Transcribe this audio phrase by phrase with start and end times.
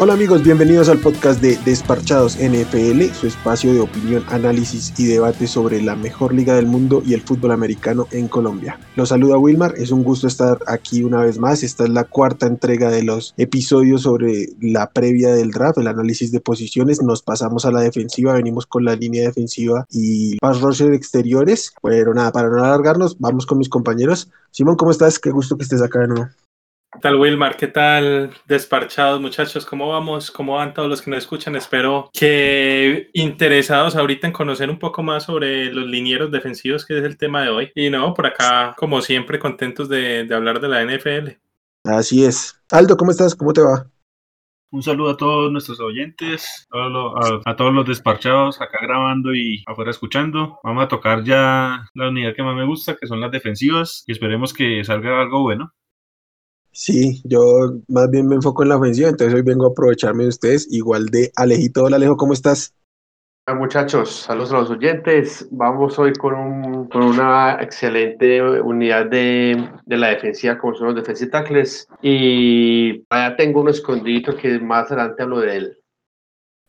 [0.00, 5.48] Hola amigos, bienvenidos al podcast de Desparchados NFL, su espacio de opinión, análisis y debate
[5.48, 8.78] sobre la mejor liga del mundo y el fútbol americano en Colombia.
[8.94, 11.64] Los saluda Wilmar, es un gusto estar aquí una vez más.
[11.64, 16.30] Esta es la cuarta entrega de los episodios sobre la previa del draft, el análisis
[16.30, 17.02] de posiciones.
[17.02, 21.72] Nos pasamos a la defensiva, venimos con la línea defensiva y pass rusher exteriores.
[21.82, 24.30] Pero nada, para no alargarnos, vamos con mis compañeros.
[24.52, 25.18] Simón, ¿cómo estás?
[25.18, 26.28] Qué gusto que estés acá de nuevo.
[26.90, 27.56] ¿Qué tal, Wilmar?
[27.58, 29.66] ¿Qué tal, desparchados muchachos?
[29.66, 30.30] ¿Cómo vamos?
[30.30, 31.54] ¿Cómo van todos los que nos escuchan?
[31.54, 37.04] Espero que interesados ahorita en conocer un poco más sobre los linieros defensivos, que es
[37.04, 37.72] el tema de hoy.
[37.74, 41.32] Y no, por acá, como siempre, contentos de, hablar de la NFL.
[41.84, 42.58] Así es.
[42.70, 43.34] Aldo, ¿cómo estás?
[43.34, 43.86] ¿Cómo te va?
[44.70, 50.58] Un saludo a todos nuestros oyentes, a, todos los desparchados acá grabando y afuera escuchando.
[50.64, 54.12] Vamos a tocar ya la unidad que más me gusta, que son las defensivas, y
[54.12, 55.74] esperemos que salga algo bueno.
[56.78, 60.28] Sí, yo más bien me enfoco en la ofensiva, entonces hoy vengo a aprovecharme de
[60.28, 61.82] ustedes, igual de Alejito.
[61.82, 62.72] Hola Alejo, ¿cómo estás?
[63.48, 65.48] Hola muchachos, saludos a los oyentes.
[65.50, 70.94] Vamos hoy con, un, con una excelente unidad de, de, la defensiva, como son los
[70.94, 71.88] defensive tackles.
[72.00, 75.77] Y allá tengo un escondito que más adelante hablo de él.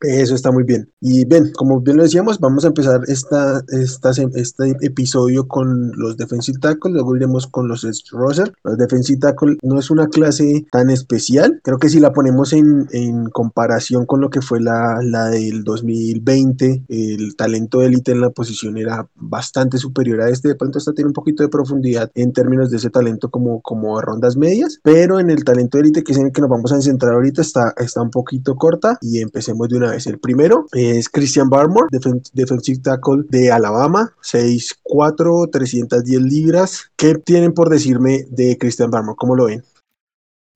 [0.01, 0.89] Eso está muy bien.
[1.01, 6.15] Y bien, como bien lo decíamos, vamos a empezar esta, esta, este episodio con los
[6.15, 8.53] defensive tackles, luego iremos con los roster.
[8.63, 12.87] Los defensive tackles no es una clase tan especial, creo que si la ponemos en,
[12.91, 18.29] en comparación con lo que fue la, la del 2020, el talento élite en la
[18.29, 22.31] posición era bastante superior a este, de pronto esta tiene un poquito de profundidad en
[22.31, 26.17] términos de ese talento como, como rondas medias, pero en el talento élite que es
[26.17, 29.67] en el que nos vamos a centrar ahorita está, está un poquito corta y empecemos
[29.67, 31.87] de una es El primero es Christian Barmore,
[32.33, 36.91] defensive tackle de Alabama, 6'4, 310 libras.
[36.95, 39.15] ¿Qué tienen por decirme de Christian Barmore?
[39.17, 39.63] ¿Cómo lo ven?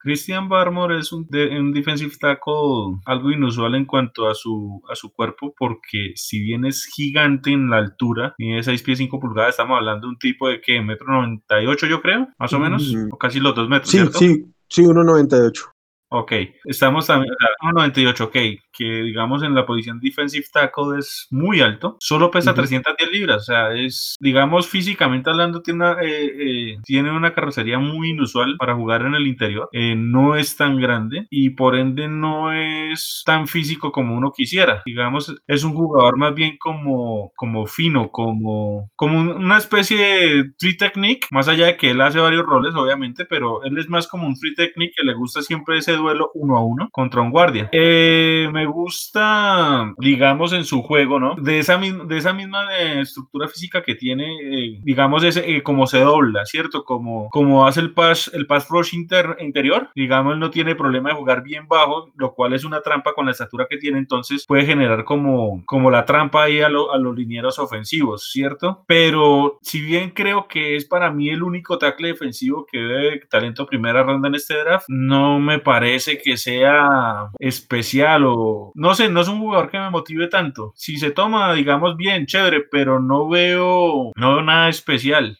[0.03, 5.55] Christian Barmore es un, defensive tackle algo inusual en cuanto a su, a su cuerpo,
[5.57, 10.07] porque si bien es gigante en la altura, tiene 6 pies 5 pulgadas, estamos hablando
[10.07, 13.55] de un tipo de que metro 98 yo creo, más o menos, o casi los
[13.55, 13.91] 2 metros.
[13.91, 15.72] Sí, sí, sí, 1,98.
[16.15, 16.31] Ok,
[16.65, 18.33] estamos también, a 98, ok,
[18.71, 23.45] que digamos en la posición defensive tackle es muy alto, solo pesa 310 libras, o
[23.45, 28.75] sea, es, digamos físicamente hablando, tiene una, eh, eh, tiene una carrocería muy inusual para
[28.75, 33.47] jugar en el interior, eh, no es tan grande y por ende no es tan
[33.47, 39.19] físico como uno quisiera, digamos, es un jugador más bien como, como fino, como, como
[39.19, 43.63] una especie de free technique, más allá de que él hace varios roles, obviamente, pero
[43.63, 46.63] él es más como un free technique que le gusta siempre ese duelo uno a
[46.63, 47.69] uno contra un guardia.
[47.71, 51.35] Eh, me gusta, digamos, en su juego, ¿no?
[51.35, 55.99] De esa, de esa misma eh, estructura física que tiene, eh, digamos, ese, como se
[55.99, 56.83] dobla, ¿cierto?
[56.83, 61.15] Como, como hace el pass, el pass rush interior, digamos, él no tiene problema de
[61.15, 64.65] jugar bien bajo, lo cual es una trampa con la estatura que tiene, entonces puede
[64.65, 68.83] generar como, como la trampa ahí a, a los linieros ofensivos, ¿cierto?
[68.87, 73.65] Pero si bien creo que es para mí el único tackle defensivo que debe talento
[73.65, 75.92] primera ronda en este draft, no me parece
[76.23, 80.73] que sea especial o no sé, no es un jugador que me motive tanto.
[80.75, 85.37] Si se toma, digamos, bien, chévere, pero no veo, no veo nada especial.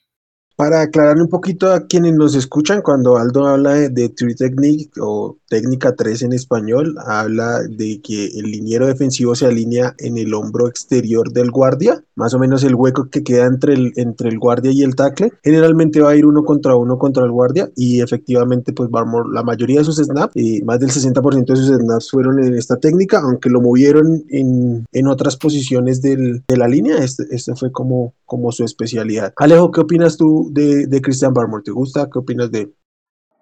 [0.56, 4.92] Para aclarar un poquito a quienes nos escuchan, cuando Aldo habla de, de Tree Technique
[5.02, 10.34] o técnica 3 en español, habla de que el liniero defensivo se alinea en el
[10.34, 14.40] hombro exterior del guardia, más o menos el hueco que queda entre el, entre el
[14.40, 15.32] guardia y el tackle.
[15.44, 18.90] Generalmente va a ir uno contra uno contra el guardia y efectivamente pues
[19.32, 22.78] la mayoría de sus snaps, y más del 60% de sus snaps fueron en esta
[22.78, 27.72] técnica, aunque lo movieron en, en otras posiciones del, de la línea, este, este fue
[27.72, 29.34] como, como su especialidad.
[29.36, 31.64] Alejo, ¿qué opinas tú de, de Christian Barmore?
[31.64, 32.10] ¿Te gusta?
[32.12, 32.74] ¿Qué opinas de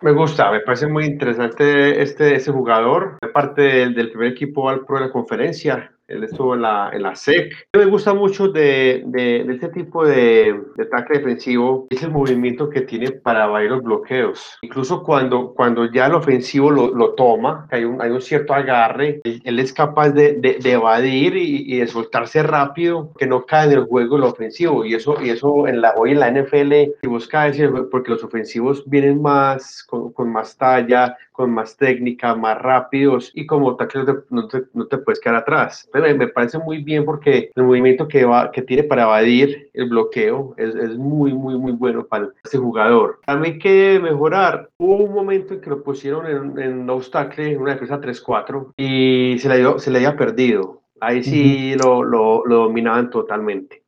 [0.01, 4.83] Me gusta, me parece muy interesante este, ese jugador, parte del, del primer equipo al
[4.83, 7.53] pro de la conferencia, él estuvo en la, en la SEC.
[7.73, 12.81] Me gusta mucho de, de, este tipo de, de, ataque defensivo, es el movimiento que
[12.81, 14.57] tiene para variar los bloqueos.
[14.61, 19.21] Incluso cuando, cuando ya el ofensivo lo, lo toma, hay un, hay un cierto agarre,
[19.23, 23.79] él, es capaz de, de evadir y, y, de soltarse rápido, que no cae en
[23.79, 24.85] el juego el ofensivo.
[24.85, 28.23] Y eso, y eso en la, hoy en la NFL, si busca decir, porque los
[28.23, 34.05] ofensivos vienen más, con, con más talla, con más técnica, más rápidos y como tackle
[34.29, 35.89] no te, no te puedes quedar atrás.
[35.91, 39.89] Pero me parece muy bien porque el movimiento que, va, que tiene para evadir el
[39.89, 43.19] bloqueo es, es muy, muy, muy bueno para este jugador.
[43.25, 44.69] También que mejorar.
[44.77, 48.73] Hubo un momento en que lo pusieron en, en nose tackle, en una defensa 3-4
[48.77, 50.81] y se le, se le había perdido.
[50.99, 53.81] Ahí sí lo, lo, lo dominaban totalmente.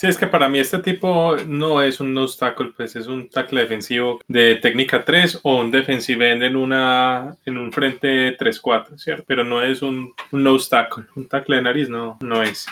[0.00, 3.60] Sí, es que para mí este tipo no es un tackle, pues es un tackle
[3.60, 9.24] defensivo de técnica 3 o un defensive en, una, en un frente 3-4, ¿cierto?
[9.26, 12.66] Pero no es un, un nose tackle, un tackle de nariz no, no es.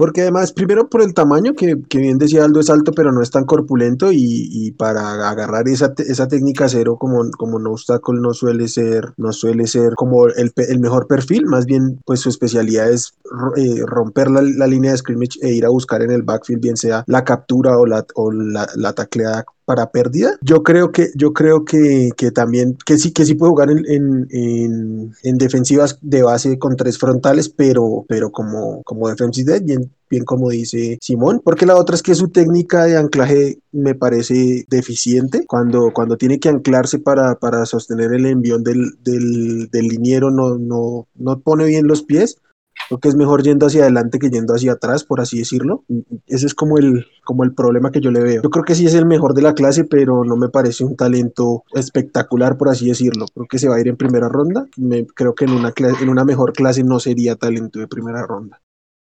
[0.00, 3.20] Porque además, primero por el tamaño, que, que, bien decía Aldo, es alto, pero no
[3.20, 8.32] es tan corpulento, y, para agarrar esa, esa técnica cero como, como no obstáculo no
[8.32, 12.90] suele ser, no suele ser como el, el mejor perfil, más bien pues su especialidad
[12.90, 13.12] es
[13.58, 16.78] eh, romper la, la, línea de scrimmage e ir a buscar en el backfield, bien
[16.78, 20.36] sea la captura o la, o la, la tacleada para pérdida.
[20.42, 23.84] Yo creo que, yo creo que, que también, que sí, que sí puede jugar en,
[23.86, 29.92] en, en, en, defensivas de base con tres frontales, pero, pero como, como defensive bien,
[30.10, 34.64] bien como dice Simón, porque la otra es que su técnica de anclaje me parece
[34.68, 35.44] deficiente.
[35.46, 40.58] Cuando, cuando tiene que anclarse para, para sostener el envión del, del, del liniero, no,
[40.58, 42.38] no, no pone bien los pies
[42.88, 45.84] Creo que es mejor yendo hacia adelante que yendo hacia atrás, por así decirlo.
[46.26, 48.42] Ese es como el, como el problema que yo le veo.
[48.42, 50.96] Yo creo que sí es el mejor de la clase, pero no me parece un
[50.96, 53.26] talento espectacular, por así decirlo.
[53.34, 54.66] Creo que se va a ir en primera ronda.
[55.14, 58.60] Creo que en una, en una mejor clase no sería talento de primera ronda.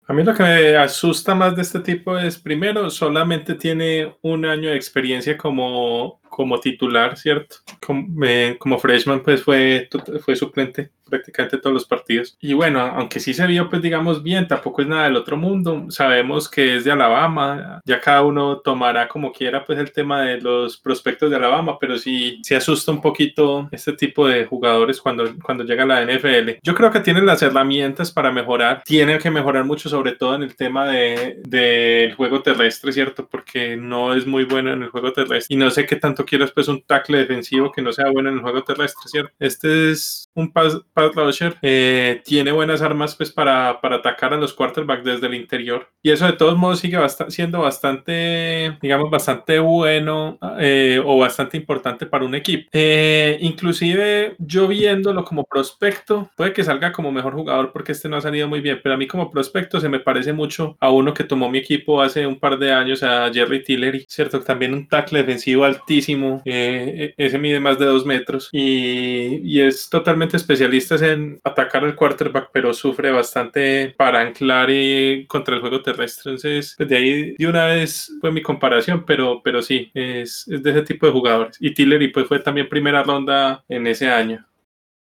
[0.08, 4.46] A mí lo que me asusta más de este tipo es, primero, solamente tiene un
[4.46, 7.56] año de experiencia como, como titular, ¿cierto?
[7.84, 9.88] Como, eh, como freshman, pues fue,
[10.24, 12.36] fue suplente prácticamente todos los partidos.
[12.40, 15.86] Y bueno, aunque sí se vio, pues digamos bien, tampoco es nada del otro mundo.
[15.88, 20.40] Sabemos que es de Alabama, ya cada uno tomará como quiera pues el tema de
[20.40, 25.24] los prospectos de Alabama, pero sí se asusta un poquito este tipo de jugadores cuando,
[25.42, 26.58] cuando llega la NFL.
[26.62, 30.42] Yo creo que tienen las herramientas para mejorar, tienen que mejorar mucho, sobre todo en
[30.42, 33.26] el tema del de, juego terrestre, ¿cierto?
[33.26, 35.54] Porque no es muy bueno en el juego terrestre.
[35.54, 38.36] Y no sé qué tanto quieres pues un tackle defensivo que no sea bueno en
[38.36, 39.32] el juego terrestre, ¿cierto?
[39.38, 40.78] Este es un pass
[41.14, 45.88] rusher, eh, tiene buenas armas pues para, para, atacar a los quarterbacks desde el interior.
[46.02, 51.56] Y eso de todos modos sigue bast siendo bastante, digamos, bastante bueno eh, o bastante
[51.56, 52.68] importante para un equipo.
[52.72, 58.16] Eh, inclusive yo viéndolo como prospecto, puede que salga como mejor jugador porque este no
[58.16, 61.14] ha salido muy bien, pero a mí como prospecto se me parece mucho a uno
[61.14, 64.40] que tomó mi equipo hace un par de años, a Jerry Tillery, ¿cierto?
[64.40, 66.07] También un tackle defensivo altísimo,
[66.44, 72.72] ese mide más de dos metros y, es totalmente especialista en atacar al quarterback, pero
[72.72, 76.30] sufre bastante para anclar y contra el juego terrestre.
[76.30, 80.70] Entonces, desde ahí de una vez fue mi comparación, pero, pero sí, es, es de
[80.70, 81.56] ese tipo de jugadores.
[81.60, 84.47] Y Tillery pues fue también primera ronda en ese año.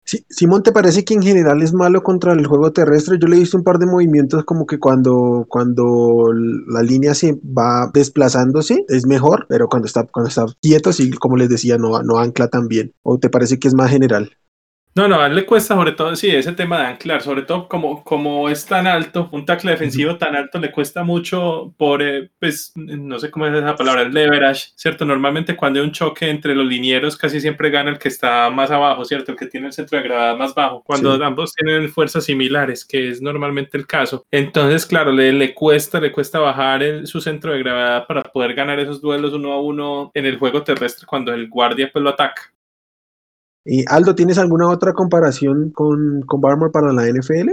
[0.05, 3.17] Simón, ¿te parece que en general es malo contra el juego terrestre?
[3.19, 6.31] Yo le he visto un par de movimientos como que cuando, cuando
[6.67, 11.37] la línea se va desplazándose es mejor, pero cuando está, cuando está quieto, sí, como
[11.37, 12.93] les decía, no, no ancla tan bien.
[13.01, 14.31] ¿O te parece que es más general?
[14.97, 17.67] No, no, a él le cuesta sobre todo, sí, ese tema de anclar, sobre todo
[17.67, 22.31] como, como es tan alto, un tackle defensivo tan alto le cuesta mucho por, eh,
[22.39, 25.03] pues, no sé cómo es esa palabra, el leverage, ¿cierto?
[25.03, 28.71] Normalmente cuando hay un choque entre los linieros casi siempre gana el que está más
[28.71, 29.33] abajo, ¿cierto?
[29.33, 31.23] El que tiene el centro de gravedad más bajo, cuando sí.
[31.23, 34.25] ambos tienen fuerzas similares, que es normalmente el caso.
[34.31, 38.53] Entonces, claro, le, le cuesta, le cuesta bajar el, su centro de gravedad para poder
[38.53, 42.11] ganar esos duelos uno a uno en el juego terrestre cuando el guardia pues lo
[42.11, 42.54] ataca.
[43.65, 47.49] Y Aldo, ¿tienes alguna otra comparación con, con Barmore para la NFL?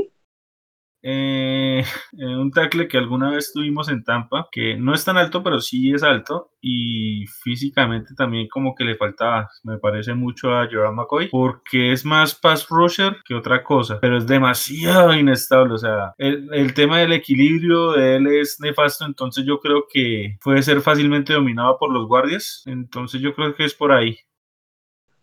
[1.04, 5.60] Eh, un tackle que alguna vez tuvimos en Tampa, que no es tan alto, pero
[5.60, 10.94] sí es alto y físicamente también como que le faltaba, me parece mucho a Joram
[10.94, 16.14] McCoy, porque es más pass rusher que otra cosa, pero es demasiado inestable, o sea,
[16.18, 20.82] el, el tema del equilibrio de él es nefasto, entonces yo creo que puede ser
[20.82, 24.18] fácilmente dominado por los guardias, entonces yo creo que es por ahí.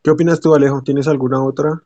[0.02, 0.82] ¿Qué opinas tú, Alejo?
[0.82, 1.82] ¿Tienes alguna otra?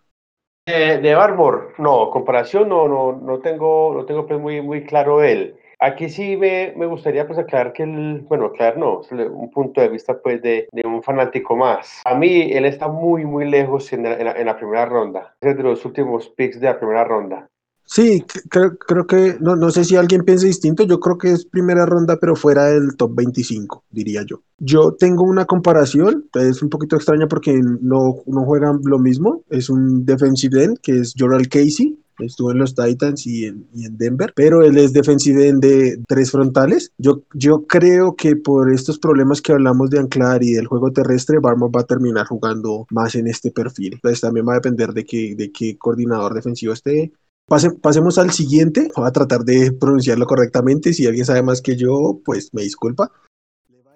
[0.65, 5.23] Eh, de Barmore, no, comparación no, no, no tengo, no tengo pues muy, muy claro
[5.23, 5.55] él.
[5.79, 9.89] Aquí sí me, me gustaría pues aclarar que el, bueno, aclarar no, un punto de
[9.89, 12.01] vista pues de, de, un fanático más.
[12.05, 15.35] A mí él está muy, muy lejos en la, en la, en la primera ronda.
[15.41, 17.49] Es de los últimos picks de la primera ronda.
[17.93, 21.45] Sí, creo, creo que, no, no sé si alguien piensa distinto, yo creo que es
[21.45, 24.41] primera ronda, pero fuera del top 25, diría yo.
[24.57, 29.69] Yo tengo una comparación, es un poquito extraña porque no, no juegan lo mismo, es
[29.69, 33.95] un defensive end que es Joral Casey, estuvo en los Titans y en, y en,
[33.95, 36.91] Denver, pero él es defensive end de tres frontales.
[36.97, 41.37] Yo, yo creo que por estos problemas que hablamos de anclar y del juego terrestre,
[41.39, 43.93] Barmore va a terminar jugando más en este perfil.
[43.93, 47.13] Entonces también va a depender de qué, de qué coordinador defensivo esté
[47.45, 48.89] Pase, pasemos al siguiente.
[48.95, 50.93] Voy a tratar de pronunciarlo correctamente.
[50.93, 53.11] Si alguien sabe más que yo, pues me disculpa.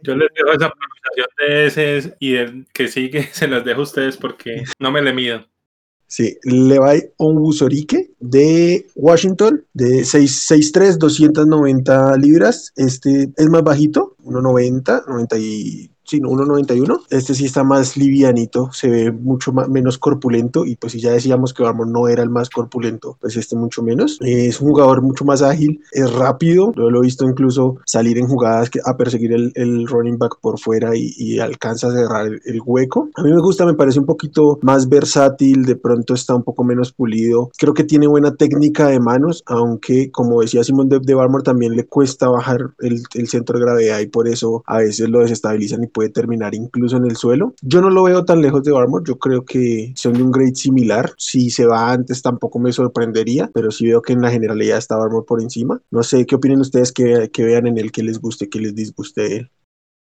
[0.04, 3.84] Yo les dejo esa pronunciación de ese y el que sigue, se las dejo a
[3.84, 5.46] ustedes porque no me le mido.
[6.10, 12.72] Sí, Levi Onwuzurike de Washington, de 6'3, 290 libras.
[12.77, 17.02] Este es más bajito, 1,90, 90 y Sí, 1.91.
[17.10, 21.12] Este sí está más livianito, se ve mucho más, menos corpulento y pues si ya
[21.12, 24.18] decíamos que vamos no era el más corpulento, pues este mucho menos.
[24.22, 28.28] Es un jugador mucho más ágil, es rápido, yo lo he visto incluso salir en
[28.30, 32.28] jugadas que, a perseguir el, el running back por fuera y, y alcanza a cerrar
[32.28, 33.10] el, hueco.
[33.16, 36.64] A mí me gusta, me parece un poquito más versátil, de pronto está un poco
[36.64, 37.52] menos pulido.
[37.58, 41.76] Creo que tiene buena técnica de manos, aunque como decía Simón de, de Barmore también
[41.76, 45.84] le cuesta bajar el, el centro de gravedad y por eso a veces lo desestabilizan
[45.84, 47.56] y puede terminar incluso en el suelo.
[47.63, 50.54] Yo no lo veo tan lejos de Armor, yo creo que son de un grade
[50.54, 51.10] similar.
[51.18, 54.94] Si se va antes tampoco me sorprendería, pero sí veo que en la generalidad está
[54.94, 55.82] Armor por encima.
[55.89, 58.75] No sé qué opinen ustedes que, que vean en él, que les guste, que les
[58.75, 59.51] disguste de él.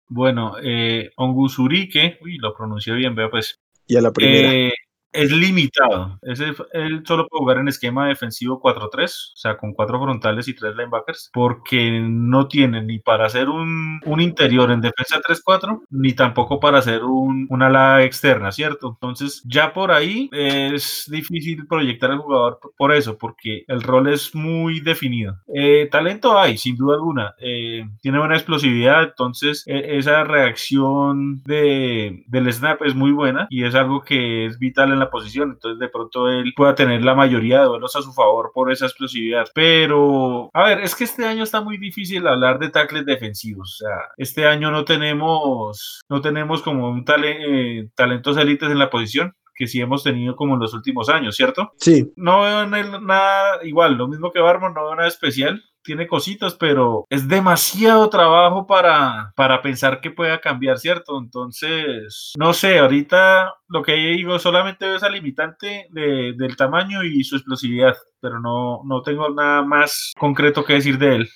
[0.08, 3.58] Bueno, eh, Ongusurike, uy, lo pronuncié bien, veo pues.
[3.86, 4.54] Y a la primera.
[4.54, 4.72] Eh,
[5.12, 6.18] es limitado.
[6.22, 10.54] Ese, él solo puede jugar en esquema defensivo 4-3, o sea, con cuatro frontales y
[10.54, 16.12] tres linebackers, porque no tiene ni para hacer un, un interior en defensa 3-4, ni
[16.12, 18.88] tampoco para hacer un, una ala externa, ¿cierto?
[18.88, 24.34] Entonces, ya por ahí es difícil proyectar al jugador por eso, porque el rol es
[24.34, 25.38] muy definido.
[25.54, 27.34] Eh, talento hay, sin duda alguna.
[27.38, 33.64] Eh, tiene buena explosividad, entonces e, esa reacción de, del snap es muy buena y
[33.64, 37.14] es algo que es vital en la posición, entonces de pronto él pueda tener la
[37.14, 39.46] mayoría de duelos a su favor por esa explosividad.
[39.54, 43.80] Pero, a ver, es que este año está muy difícil hablar de tackles defensivos.
[43.80, 48.90] O sea, este año no tenemos, no tenemos como un eh, talentos élites en la
[48.90, 51.72] posición que sí hemos tenido como en los últimos años, ¿cierto?
[51.78, 52.12] Sí.
[52.14, 56.06] No veo en él nada igual, lo mismo que Barmon, no veo nada especial tiene
[56.06, 61.18] cositas, pero es demasiado trabajo para, para pensar que pueda cambiar, ¿cierto?
[61.18, 67.24] Entonces, no sé, ahorita lo que digo, solamente veo esa limitante de, del tamaño y
[67.24, 71.30] su explosividad, pero no, no tengo nada más concreto que decir de él.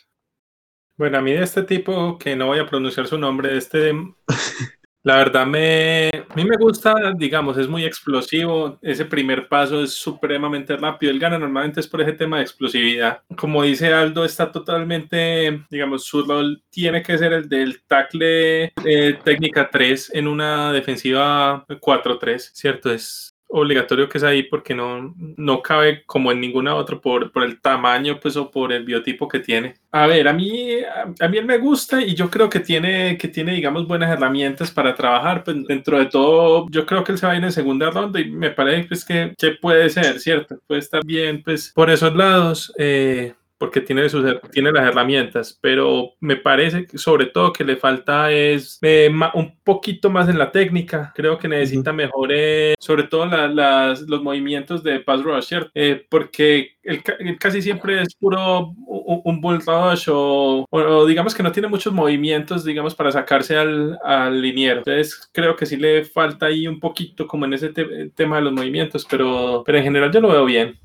[0.99, 3.95] Bueno, a mí de este tipo, que no voy a pronunciar su nombre, de este
[5.05, 8.79] La verdad, me, a mí me gusta, digamos, es muy explosivo.
[8.83, 11.11] Ese primer paso es supremamente rápido.
[11.11, 13.21] Él gana normalmente es por ese tema de explosividad.
[13.37, 19.19] Como dice Aldo, está totalmente, digamos, su rol tiene que ser el del tackle eh,
[19.25, 22.93] técnica 3 en una defensiva 4-3, ¿cierto?
[22.93, 27.45] Es obligatorio que es ahí porque no, no cabe como en ninguna otra por, por
[27.45, 29.75] el tamaño pues o por el biotipo que tiene.
[29.91, 30.77] A ver, a mí,
[31.21, 34.71] a, mí él me gusta y yo creo que tiene, que tiene, digamos, buenas herramientas
[34.71, 35.45] para trabajar.
[35.45, 38.21] Pues dentro de todo, yo creo que él se va a ir en segunda ronda
[38.21, 40.57] y me parece pues, que, que puede ser, ¿cierto?
[40.67, 42.73] Puede estar bien pues por esos lados.
[42.79, 47.77] Eh, porque tiene, sus, tiene las herramientas, pero me parece que sobre todo que le
[47.77, 51.13] falta es eh, un poquito más en la técnica.
[51.15, 55.71] Creo que necesita mejores, sobre todo la, las, los movimientos de pass rush, ¿cierto?
[55.77, 57.05] Eh, porque él,
[57.39, 61.93] casi siempre es puro un, un bull rush o, o, digamos que no tiene muchos
[61.93, 64.79] movimientos, digamos, para sacarse al, al liniero.
[64.79, 68.43] Entonces creo que sí le falta ahí un poquito como en ese te tema de
[68.43, 70.81] los movimientos, pero, pero en general yo lo veo bien.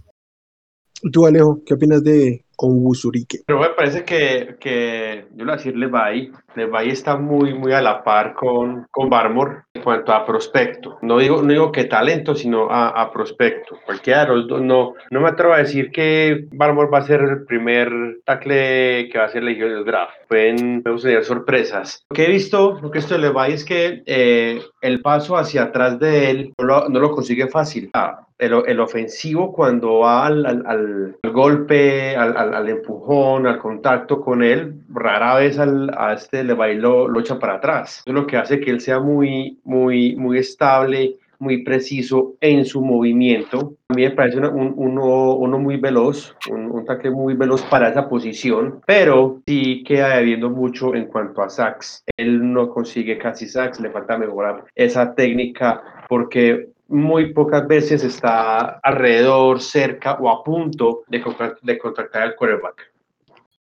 [1.12, 3.42] Tú, Alejo, ¿qué opinas de Onwuzurike?
[3.46, 6.32] Pero me parece que, que yo le voy a decir Levi.
[6.56, 10.98] Levi está muy, muy a la par con, con Barmore en cuanto a prospecto.
[11.04, 13.77] No digo, no digo que talento, sino a, a prospecto.
[13.86, 14.62] Cualquiera de los dos.
[14.62, 17.92] No, no me atrevo a decir que Barmore va a ser el primer
[18.25, 20.13] tackle que va a ser elegido del draft.
[20.27, 22.04] Pueden, pueden tener sorpresas.
[22.10, 25.38] Lo que he visto, lo que he visto de Levi es que eh, el paso
[25.38, 27.92] hacia atrás de él no lo, no lo consigue fácil.
[27.94, 34.44] Ah, el, el, ofensivo cuando va al, al, golpe, al, al, empujón, al contacto con
[34.44, 38.03] él, rara vez a este le bailo lo echa para atrás.
[38.06, 42.65] Eso es lo que hace que él sea muy, muy, muy estable, muy preciso en
[42.65, 43.75] su movimiento.
[43.89, 47.62] A mí me parece una, un, uno, uno, muy veloz, un, un tackle muy veloz
[47.63, 52.03] para esa posición, pero sí queda debiendo mucho en cuanto a sacks.
[52.17, 58.79] Él no consigue casi sacks, le falta mejorar esa técnica porque muy pocas veces está
[58.84, 61.24] alrededor, cerca o a punto de,
[61.62, 62.94] de contactar al quarterback.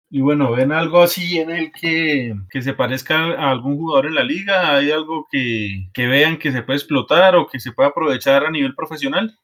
[0.09, 4.15] Y bueno, ¿ven algo así en el que, que, se parezca a algún jugador en
[4.15, 4.75] la liga?
[4.75, 8.51] ¿Hay algo que, que vean que se puede explotar o que se puede aprovechar a
[8.51, 9.37] nivel profesional?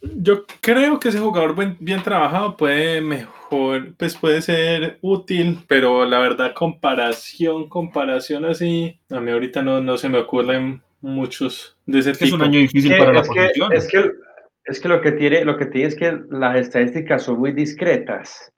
[0.00, 6.04] Yo creo que ese jugador bien, bien, trabajado puede mejor, pues puede ser útil, pero
[6.04, 12.00] la verdad comparación, comparación así, a mí ahorita no, no se me ocurren muchos de
[12.00, 12.28] ese es tipo.
[12.28, 13.70] Es un año difícil para la es posición.
[13.70, 14.12] Que, es, que,
[14.64, 18.52] es que lo que tiene, lo que tiene es que las estadísticas son muy discretas.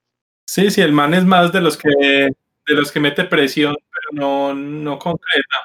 [0.47, 2.31] Sí, sí, el man es más de los que
[2.67, 5.57] de los que mete presión, pero no, no concreta.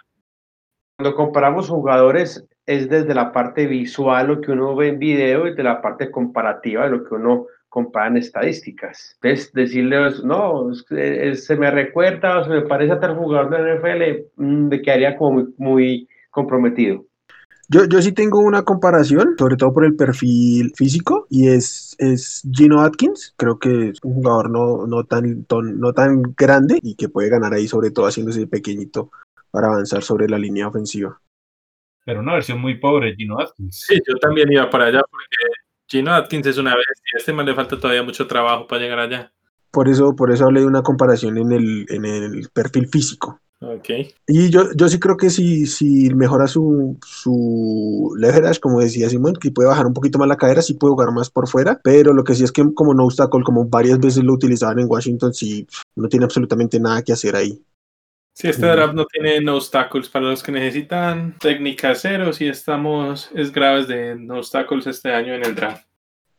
[0.98, 5.55] Cuando comparamos jugadores es desde la parte visual, lo que uno ve en video, y
[5.55, 9.17] de la parte comparativa de lo que uno compara en estadísticas.
[9.22, 13.75] Entonces, decirles, no, se me recuerda o se me parece a tal jugador de la
[13.75, 17.05] NFL, mm, me quedaría como muy, muy comprometido.
[17.67, 22.43] Yo, yo sí tengo una comparación, sobre todo por el perfil físico, y es, es
[22.51, 23.33] Gino Atkins.
[23.37, 27.53] Creo que es un jugador no, no, tan, no tan grande y que puede ganar
[27.53, 29.09] ahí, sobre todo haciéndose pequeñito
[29.49, 31.19] para avanzar sobre la línea ofensiva.
[32.05, 33.85] Pero una versión muy pobre, Gino Atkins.
[33.87, 35.37] Sí, yo también iba para allá porque
[35.87, 37.15] Gino Atkins es una bestia.
[37.15, 39.31] A este man le falta todavía mucho trabajo para llegar allá.
[39.71, 43.39] Por eso, por eso hablé de una comparación en el, en el perfil físico.
[43.62, 44.13] Okay.
[44.27, 49.35] Y yo, yo sí creo que si, si mejora su, su leverage, como decía Simón,
[49.35, 52.13] que puede bajar un poquito más la cadera, sí puede jugar más por fuera, pero
[52.13, 55.33] lo que sí es que como no obstáculo, como varias veces lo utilizaban en Washington,
[55.33, 57.63] sí no tiene absolutamente nada que hacer ahí.
[58.33, 63.29] Sí, este draft no tiene no obstacles para los que necesitan técnica cero, si estamos
[63.33, 65.88] es graves de no obstacles este año en el draft.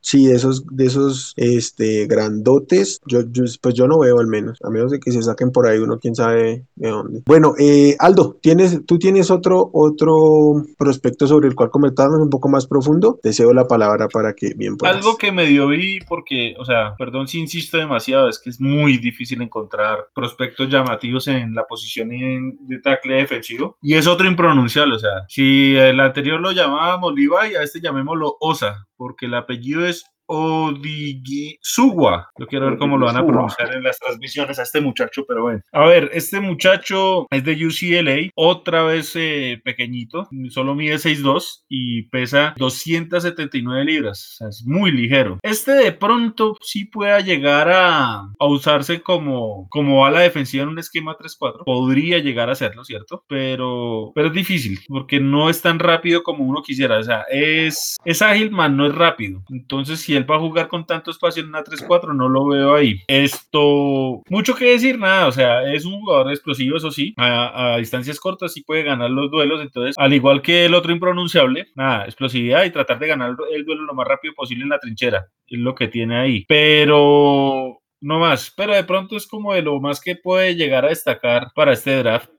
[0.07, 3.23] Sí, esos, de esos este, grandotes, yo,
[3.61, 5.99] pues yo no veo al menos, a menos de que se saquen por ahí uno,
[5.99, 7.23] quién sabe de dónde.
[7.27, 12.49] Bueno, eh, Aldo, ¿tienes, tú tienes otro, otro prospecto sobre el cual comentarnos un poco
[12.49, 13.19] más profundo.
[13.21, 14.95] Deseo la palabra para que bien puedas.
[14.95, 18.61] Algo que me dio vi porque, o sea, perdón si insisto demasiado, es que es
[18.61, 23.77] muy difícil encontrar prospectos llamativos en la posición de tackle defensivo.
[23.83, 28.37] Y es otro impronunciable, o sea, si el anterior lo llamábamos Levi, a este llamémoslo
[28.41, 32.31] Osa, porque el apellido es Odigisuwa.
[32.39, 35.43] Yo quiero ver cómo lo van a pronunciar en las transmisiones a este muchacho, pero
[35.43, 35.61] bueno.
[35.73, 42.03] A ver, este muchacho es de UCLA, otra vez eh, pequeñito, solo mide 6'2 y
[42.05, 45.39] pesa 279 libras, o sea, es muy ligero.
[45.43, 50.79] Este de pronto sí pueda llegar a, a usarse como, como ala defensiva en un
[50.79, 53.25] esquema 3-4, podría llegar a serlo, ¿cierto?
[53.29, 57.97] Pero, pero es difícil, porque no es tan rápido como uno quisiera, o sea, es,
[58.05, 59.43] es ágil, man, no es rápido.
[59.51, 62.75] Entonces, si él va a jugar con tanto espacio en una 3-4, no lo veo
[62.75, 63.01] ahí.
[63.07, 68.21] Esto, mucho que decir, nada, o sea, es un jugador explosivo, eso sí, a, distancias
[68.21, 72.65] cortas sí puede ganar los duelos, entonces, al igual que el otro impronunciable, nada, explosividad
[72.65, 75.75] y tratar de ganar el duelo lo más rápido posible en la trinchera, es lo
[75.75, 76.45] que tiene ahí.
[76.49, 80.89] Pero no más, pero de pronto es como de lo más que puede llegar a
[80.89, 82.31] destacar para este draft.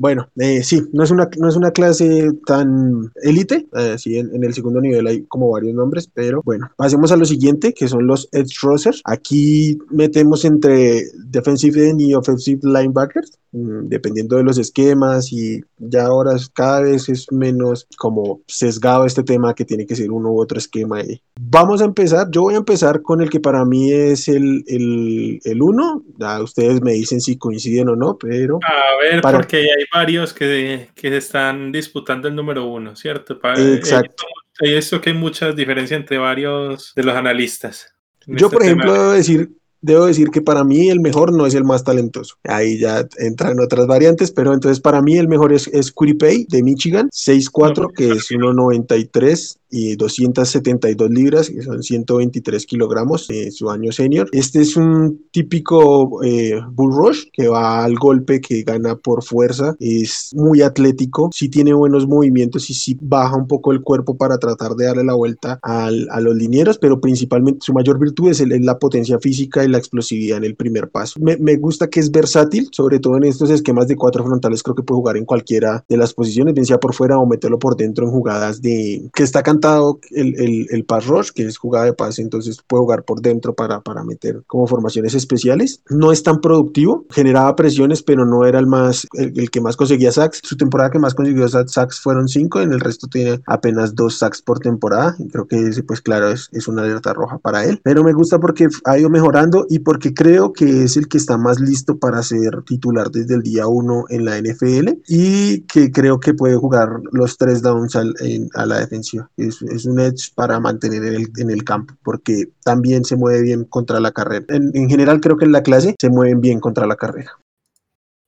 [0.00, 4.42] Bueno, eh, sí, no es, una, no es una clase tan élite, eh, sí, en,
[4.42, 8.06] el segundo nivel hay como varios nombres, pero bueno, pasemos a lo siguiente, que son
[8.06, 9.02] los edge rushers.
[9.04, 16.06] Aquí metemos entre defensive end y offensive linebackers, mm, dependiendo de los esquemas y ya
[16.06, 20.40] ahora cada vez es menos como sesgado este tema que tiene que ser uno u
[20.40, 21.02] otro esquema.
[21.38, 25.40] Vamos a empezar, yo voy a empezar con el que para mí es el, el,
[25.44, 28.60] el uno, ya ustedes me dicen si coinciden o no, pero...
[28.62, 33.40] A ver, porque hay varios que, que están disputando el número uno, ¿cierto?
[33.56, 34.24] Eh, Exacto.
[34.60, 37.94] Y eso que hay muchas diferencias entre varios de los analistas.
[38.26, 41.54] Yo, este por ejemplo, debo decir, debo decir que para mí el mejor no es
[41.54, 42.36] el más talentoso.
[42.44, 46.62] Ahí ya entran otras variantes, pero entonces para mí el mejor es, es Pay de
[46.62, 53.92] Michigan, 6'4, que es 1.93 y 272 libras, que son 123 kilogramos, de su año
[53.92, 54.28] senior.
[54.32, 59.76] Este es un típico eh, bull rush que va al golpe, que gana por fuerza,
[59.78, 64.38] es muy atlético, sí tiene buenos movimientos y sí baja un poco el cuerpo para
[64.38, 68.40] tratar de darle la vuelta al, a los linieros, pero principalmente su mayor virtud es,
[68.40, 71.20] la potencia física y la explosividad en el primer paso.
[71.20, 74.74] Me, me, gusta que es versátil, sobre todo en estos esquemas de cuatro frontales, creo
[74.74, 77.76] que puede jugar en cualquiera de las posiciones, bien sea por fuera o meterlo por
[77.76, 81.86] dentro en jugadas de que está cantando el, el, el, pass rush, que es jugada
[81.86, 85.82] de pase, entonces puede jugar por dentro para, para meter como formaciones especiales.
[85.88, 90.12] No es tan productivo, generaba presiones, pero no era el más el, que más conseguía
[90.12, 90.40] sacks.
[90.42, 94.42] Su temporada que más consiguió sacks fueron cinco, en el resto tiene apenas dos sacks
[94.42, 95.14] por temporada.
[95.18, 97.80] Y creo que ese, pues claro, es, es una alerta roja para él.
[97.82, 101.36] Pero me gusta porque ha ido mejorando y porque creo que es el que está
[101.36, 106.18] más listo para ser titular desde el día uno en la NFL y que creo
[106.18, 109.30] que puede jugar los tres downs a la defensiva.
[109.36, 113.64] Es es, un edge para mantener en el, en campo, porque también se mueve bien
[113.64, 114.44] contra la carrera.
[114.48, 117.32] En, en, general creo que en la clase se mueven bien contra la carrera.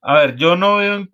[0.04, 1.08] A ver, yo no veo en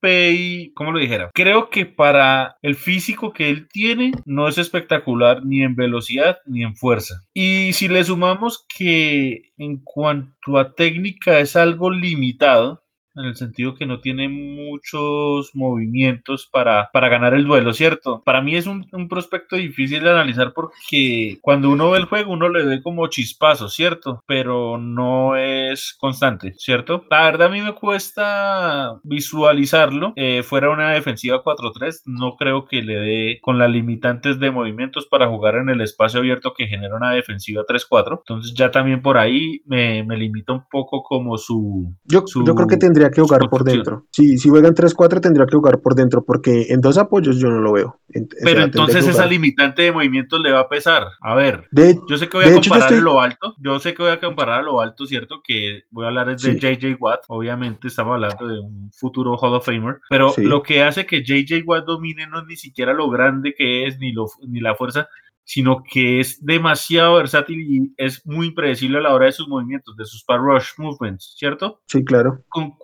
[0.00, 1.30] Pay, ¿cómo lo dijera?
[1.32, 6.62] Creo que para el físico que él tiene no es espectacular ni en velocidad ni
[6.62, 7.22] en fuerza.
[7.32, 12.83] Y si le sumamos que en cuanto a técnica es algo limitado,
[13.16, 18.22] en el sentido que no tiene muchos movimientos para, para ganar el duelo, ¿cierto?
[18.24, 22.32] Para mí es un, un prospecto difícil de analizar porque cuando uno ve el juego
[22.32, 24.22] uno le ve como chispazos, ¿cierto?
[24.26, 27.04] Pero no es constante, ¿cierto?
[27.10, 30.12] La verdad a mí me cuesta visualizarlo.
[30.16, 35.06] Eh, fuera una defensiva 4-3, no creo que le dé con las limitantes de movimientos
[35.06, 38.18] para jugar en el espacio abierto que genera una defensiva 3-4.
[38.18, 41.94] Entonces ya también por ahí me, me limita un poco como su...
[42.04, 44.06] Yo, su yo creo que tendría que jugar por dentro.
[44.10, 47.60] Si, si juegan 3-4 tendría que jugar por dentro porque en dos apoyos yo no
[47.60, 48.00] lo veo.
[48.10, 51.06] En- o sea, Pero tendría entonces esa limitante de movimientos le va a pesar.
[51.20, 53.54] A ver, De, yo sé que voy a hecho, comparar estoy- a lo alto.
[53.58, 55.40] Yo sé que voy a comparar a lo alto, ¿cierto?
[55.42, 56.58] Que voy a hablar es de Sí.
[56.58, 57.20] JJ Watt.
[57.28, 60.00] Obviamente estamos hablando de un futuro Hall of Famer.
[60.08, 60.42] Pero Sí.
[60.42, 63.98] lo que hace que JJ Watt domine no es ni siquiera lo grande que es,
[63.98, 65.08] ni, lo, ni la fuerza,
[65.44, 69.96] sino que es demasiado versátil y es muy impredecible a la hora de sus movimientos,
[69.96, 71.82] de sus par rush movements, ¿cierto?
[71.86, 72.42] sí, claro.
[72.48, 72.74] con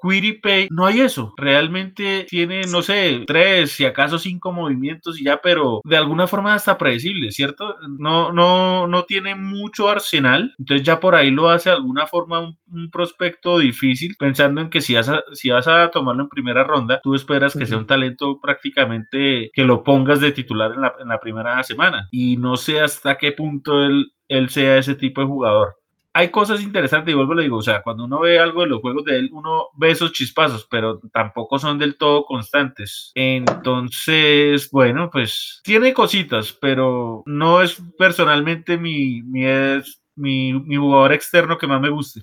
[0.42, 1.32] Pay no hay eso.
[1.36, 6.54] Realmente tiene, no sé, tres, si acaso cinco movimientos y ya, pero de alguna forma
[6.54, 7.76] hasta predecible, ¿cierto?
[7.98, 10.54] No, no, no tiene mucho arsenal.
[10.58, 14.70] Entonces ya por ahí lo hace de alguna forma un, un prospecto difícil, pensando en
[14.70, 17.76] que si vas, a, si vas a tomarlo en primera ronda, tú esperas que sea
[17.76, 17.82] Ujú.
[17.82, 22.08] un talento prácticamente que lo pongas de titular en la, en la primera semana.
[22.10, 25.76] Y no sé hasta qué punto él, él sea ese tipo de jugador
[26.12, 28.80] hay cosas interesantes y vuelvo le digo, o sea, cuando uno ve algo de los
[28.80, 33.12] juegos de él, uno ve esos chispazos, pero tampoco son del todo constantes.
[33.14, 41.12] Entonces, bueno, pues tiene cositas, pero no es personalmente mi, mi, es, mi, mi jugador
[41.12, 42.22] externo que más me guste.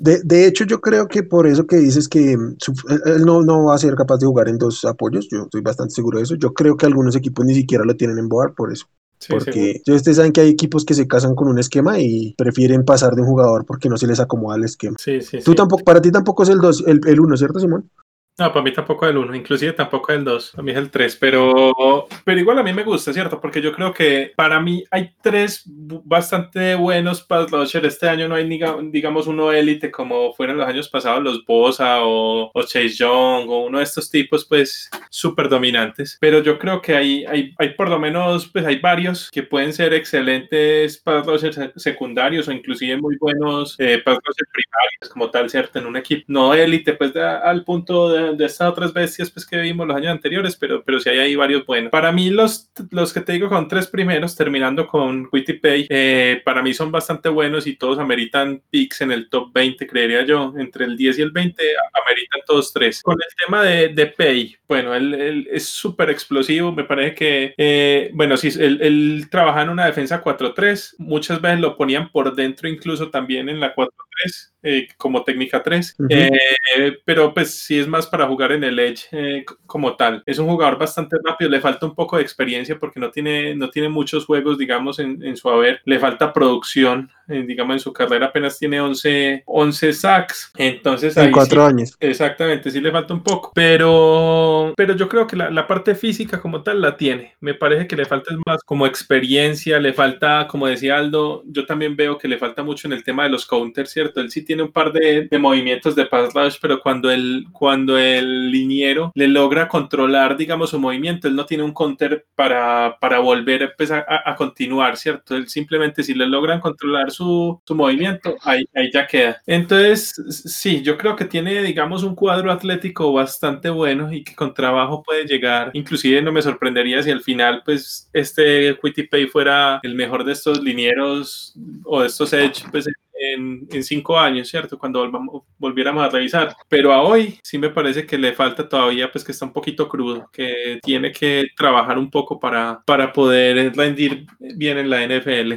[0.00, 2.72] De, de hecho, yo creo que por eso que dices que mm, su-
[3.04, 5.92] él- no, no va a ser capaz de jugar en dos apoyos, yo estoy bastante
[5.94, 6.36] seguro de eso.
[6.36, 8.86] Yo creo que algunos equipos ni siquiera lo tienen en board por eso.
[9.18, 12.84] Sí, porque ustedes saben que hay equipos que se casan con un esquema y prefieren
[12.84, 14.96] pasar de un jugador porque no se les acomoda el esquema.
[14.98, 17.90] Sí, sí, Tú tampoco, para ti tampoco es el 2, el, el 1, ¿cierto, Simón?
[18.38, 21.16] No, para mí tampoco el 1, inclusive tampoco el 2, para mí es el 3,
[21.16, 23.40] pero, pero igual a mí me gusta, ¿cierto?
[23.40, 27.84] Porque yo creo que para mí hay tres bastante buenos pass rusher.
[27.84, 32.04] Este año no hay, diga- digamos, uno élite como fueron los años pasados los Bosa
[32.04, 36.16] o, o Chase Young o uno de estos tipos, pues, súper dominantes.
[36.20, 39.72] Pero yo creo que hay, hay, hay por lo menos, pues, hay varios que pueden
[39.72, 45.50] ser excelentes pass se- secundarios o inclusive muy buenos eh, pass rushers primarios como tal,
[45.50, 45.80] ¿cierto?
[45.80, 49.46] En un equipo no élite, pues, de- al punto de, de estas otras bestias pues,
[49.46, 51.90] que vimos los años anteriores, pero, pero sí hay ahí varios buenos.
[51.90, 56.62] Para mí, los, los que te digo con tres primeros, terminando con Pay, eh, para
[56.62, 60.52] mí son bastante buenos y todos ameritan picks en el top 20, creería yo.
[60.58, 63.02] Entre el 10 y el 20 a- ameritan todos tres.
[63.02, 66.72] Con el tema de, de Pay, bueno, él, él es súper explosivo.
[66.72, 70.94] Me parece que, eh, bueno, sí, él, él trabaja en una defensa 4-3.
[70.98, 75.94] Muchas veces lo ponían por dentro, incluso también en la 4-3, eh, como técnica 3.
[75.98, 76.08] Ujú.
[76.10, 76.38] Eh,
[76.76, 80.22] eh, pero pues sí es más para jugar en el Edge eh, como tal.
[80.26, 83.70] Es un jugador bastante rápido, le falta un poco de experiencia porque no tiene, no
[83.70, 85.80] tiene muchos juegos, digamos, en, en su haber.
[85.84, 90.50] Le falta producción, digamos, en su carrera apenas tiene 11, 11 sacks.
[90.56, 91.96] Entonces En ahí cuatro sí- años.
[92.00, 96.40] Exactamente, sí le falta un poco, pero, pero yo creo que la, la parte física
[96.40, 97.34] como tal la tiene.
[97.40, 101.96] Me parece que le falta más como experiencia, le falta, como decía Aldo, yo también
[101.96, 104.20] veo que le falta mucho en el tema de los counters, ¿cierto?
[104.20, 107.98] Él sí tiene un par de, de movimientos de pass rush, pero cuando el, cuando
[107.98, 113.20] el liniero le logra controlar, digamos, su movimiento, él no tiene un counter para, para
[113.20, 115.36] volver pues, a, a- continuar, ¿cierto?
[115.36, 119.42] Él simplemente si le logran controlar su, su movimiento, ahí, ahí ya queda.
[119.46, 124.54] Entonces, sí, yo creo que tiene, digamos, un cuadro atlético bastante bueno y que con
[124.54, 125.70] trabajo puede llegar.
[125.74, 128.74] Inclusive no me sorprendería si al final, pues, este
[129.10, 132.86] Pay fuera el mejor de estos linieros o de estos Edge, pues,
[133.18, 134.78] en, en cinco años, ¿cierto?
[134.78, 136.54] Cuando volvamos, volviéramos a revisar.
[136.68, 139.88] Pero a hoy sí me parece que le falta todavía, pues que está un poquito
[139.88, 145.54] crudo, que tiene que trabajar un poco para, para poder rendir bien en la NFL.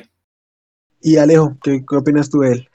[1.02, 2.70] Y Alejo, ¿qué, qué opinas tú de él?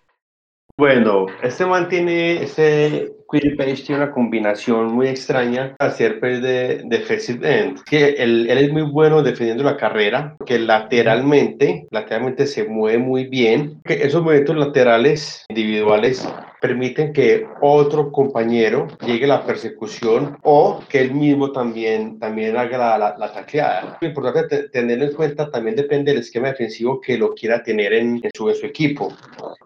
[0.77, 6.41] Bueno, este man tiene, este Query Page tiene una combinación muy extraña a hacer pues,
[6.43, 7.83] de defensive end.
[7.85, 13.27] Que él, él es muy bueno defendiendo la carrera, que lateralmente, lateralmente se mueve muy
[13.27, 13.81] bien.
[13.85, 16.29] Que esos movimientos laterales individuales
[16.61, 22.79] permiten que otro compañero llegue a la persecución o que él mismo también, también haga
[22.79, 23.99] la, la, la tacleada.
[24.01, 27.93] Lo importante te- tenerlo en cuenta también depende del esquema defensivo que lo quiera tener
[27.93, 29.13] en, en su, en su equipo.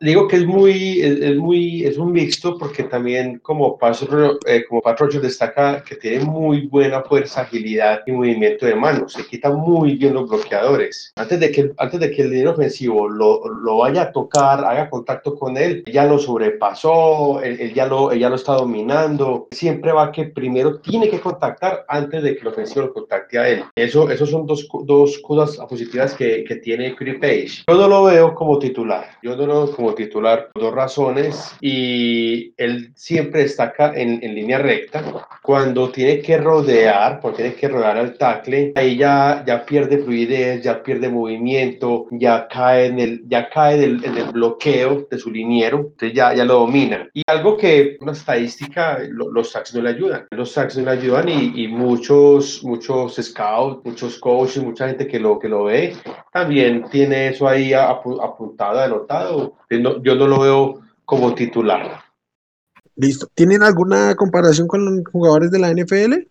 [0.01, 4.65] Digo que es muy, es, es muy, es un mixto porque también como Paso, eh,
[4.69, 9.13] como Pat destaca que tiene muy buena fuerza, agilidad y movimiento de manos.
[9.13, 11.13] Se quita muy bien los bloqueadores.
[11.17, 14.91] Antes de que, antes de que el liniero ofensivo lo, lo vaya a tocar, haga
[14.91, 19.49] contacto con él, ya lo sobrepasó, él, él ya lo, él ya lo está dominando.
[19.53, 23.49] Siempre va que primero tiene que contactar antes de que el ofensivo lo contacte a
[23.49, 23.65] él.
[23.75, 27.65] Eso, esos son dos, dos cosas positivas que, que tiene Curry Page.
[27.69, 29.07] Yo no lo veo como titular.
[29.23, 34.35] Yo no lo veo como titular por dos razones y él siempre destaca en, en
[34.35, 35.03] línea recta.
[35.43, 40.63] Cuando tiene que rodear, porque tiene que rodear al tackle, ahí ya, ya pierde fluidez,
[40.63, 45.31] ya pierde movimiento, ya cae en el, ya cae del, en el bloqueo de su
[45.31, 47.09] liniero, entonces ya, ya lo domina.
[47.15, 50.27] Y algo que una estadística, lo- los sacks no le ayudan.
[50.31, 55.19] Los sacks no le ayudan y, y muchos, muchos scouts, muchos coaches, mucha gente que
[55.19, 55.95] lo, que lo ve,
[56.33, 59.55] también tiene eso ahí apu- apuntado, anotado.
[59.83, 62.01] Yo no, yo no lo veo como titular.
[62.97, 63.27] Listo.
[63.35, 66.27] ¿Tienen alguna comparación con los jugadores de la NFL?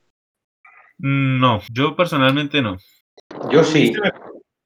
[1.00, 2.78] No, yo personalmente no.
[3.52, 3.94] Yo sí.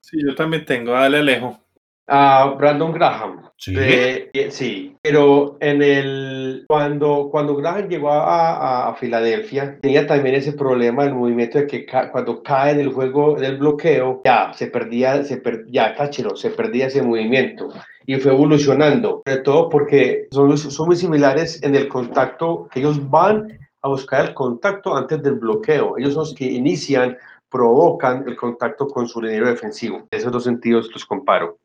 [0.02, 1.60] Sí, yo también tengo, dale Alejo.
[2.08, 3.50] A Brandon Graham.
[3.58, 3.74] Sí.
[3.74, 10.06] De- eh, sí, pero en el cuando cuando Graham llegó a, a- a Filadelfia tenía
[10.06, 14.22] también ese problema del movimiento de que ca- cuando cae en el juego del bloqueo
[14.26, 17.70] ya se perdía se per- ya cáchelo, se perdía ese movimiento
[18.06, 22.80] y fue evolucionando, sobre todo porque son, muy- son muy similares en el contacto que
[22.80, 27.18] ellos van a buscar el contacto antes del bloqueo, ellos son los que inician
[27.50, 30.08] provocan el contacto con su liniero defensivo.
[30.10, 31.60] En esos dos sentidos los comparo.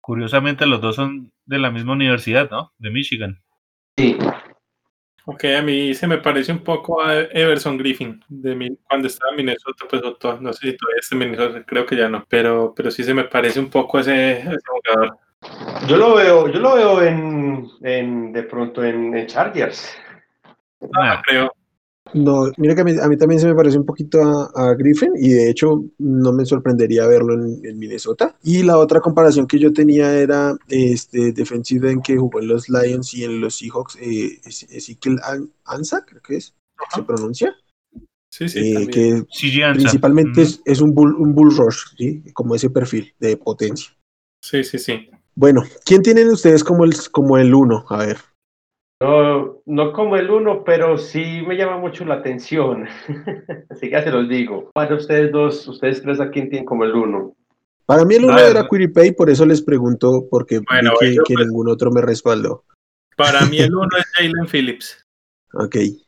[0.00, 2.72] Curiosamente los dos son de la misma universidad, ¿no?
[2.78, 3.40] De Michigan.
[3.96, 4.16] Sí,
[5.26, 9.30] Ok, a mí se me parece un poco a Everson Griffin, de mi, cuando estaba
[9.30, 10.02] en Minnesota, pues
[10.42, 13.14] no sé si todavía está en Minnesota, creo que ya no, pero, pero sí se
[13.14, 15.16] me parece un poco a ese, a ese jugador.
[15.88, 19.90] Yo lo veo, yo lo veo en, en de pronto en, en Chargers.
[20.80, 21.50] Nah, Creo,
[22.14, 24.74] No, mira que a mí, a mí también se me parece un poquito a, a
[24.74, 28.36] Griffin y de hecho no me sorprendería verlo en, en Minnesota.
[28.42, 32.68] Y la otra comparación que yo tenía era este defensivo en que jugó en los
[32.68, 36.54] Lions y en los Seahawks, eh, Es- Ezekiel An- Ansa, creo que es,
[36.94, 37.54] se pronuncia,
[38.30, 39.12] sí, sí, eh, que
[39.64, 39.72] Ansah.
[39.72, 40.44] principalmente Mm.
[40.44, 42.22] es, es un, bull, un bull rush, ¿sí?
[42.32, 43.90] como ese perfil de potencia.
[44.42, 45.08] Sí, sí, sí.
[45.36, 47.84] Bueno, ¿quién tienen ustedes como el, como el uno?
[47.88, 48.18] A ver.
[49.02, 52.86] No, no como el uno, pero sí me llama mucho la atención.
[53.70, 54.70] Así que ya se los digo.
[54.72, 57.34] Para ustedes dos, ustedes tres a quién tienen como el uno.
[57.86, 61.34] Para mí el uno ver, era Quiripay, por eso les pregunto, porque Bueno, vi que,
[61.34, 62.64] pues- ningún otro me respaldó.
[63.16, 65.04] Para mí el uno es Jalen Phillips.
[65.52, 65.76] Ok.
[65.76, 66.04] Y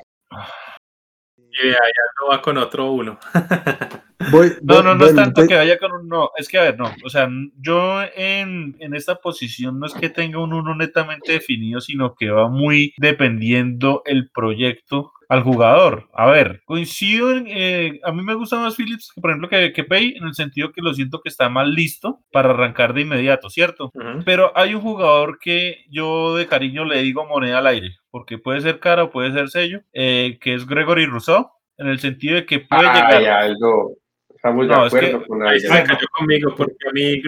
[1.69, 3.19] allá no va con otro uno.
[4.31, 6.63] Voy, No, voy- no, no es tanto que vaya con un no, es que a
[6.63, 7.29] ver, no, o sea,
[7.61, 12.31] yo en, en esta posición no es que tenga un uno netamente definido, sino que
[12.31, 16.09] va muy dependiendo el proyecto al jugador.
[16.15, 19.83] A ver, coincido en, eh, a mí me gusta más Phillips, por ejemplo, que, que
[19.83, 23.51] Pay, en el sentido que lo siento que está más listo para arrancar de inmediato,
[23.51, 23.91] ¿cierto?
[24.25, 28.61] Pero hay un jugador que yo de cariño le digo moneda al aire, porque puede
[28.61, 32.47] ser cara o puede ser sello, eh, que es Gregory Rousseau, en el sentido de
[32.47, 33.15] que puede llegar...
[33.17, 33.97] Ay, Aldo.
[34.37, 37.23] Estamos de No, es que- acuerdo con Ahí se cayó conmigo porque a mí.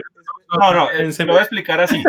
[0.57, 2.03] No, no, eh, en se lo voy a explicar así.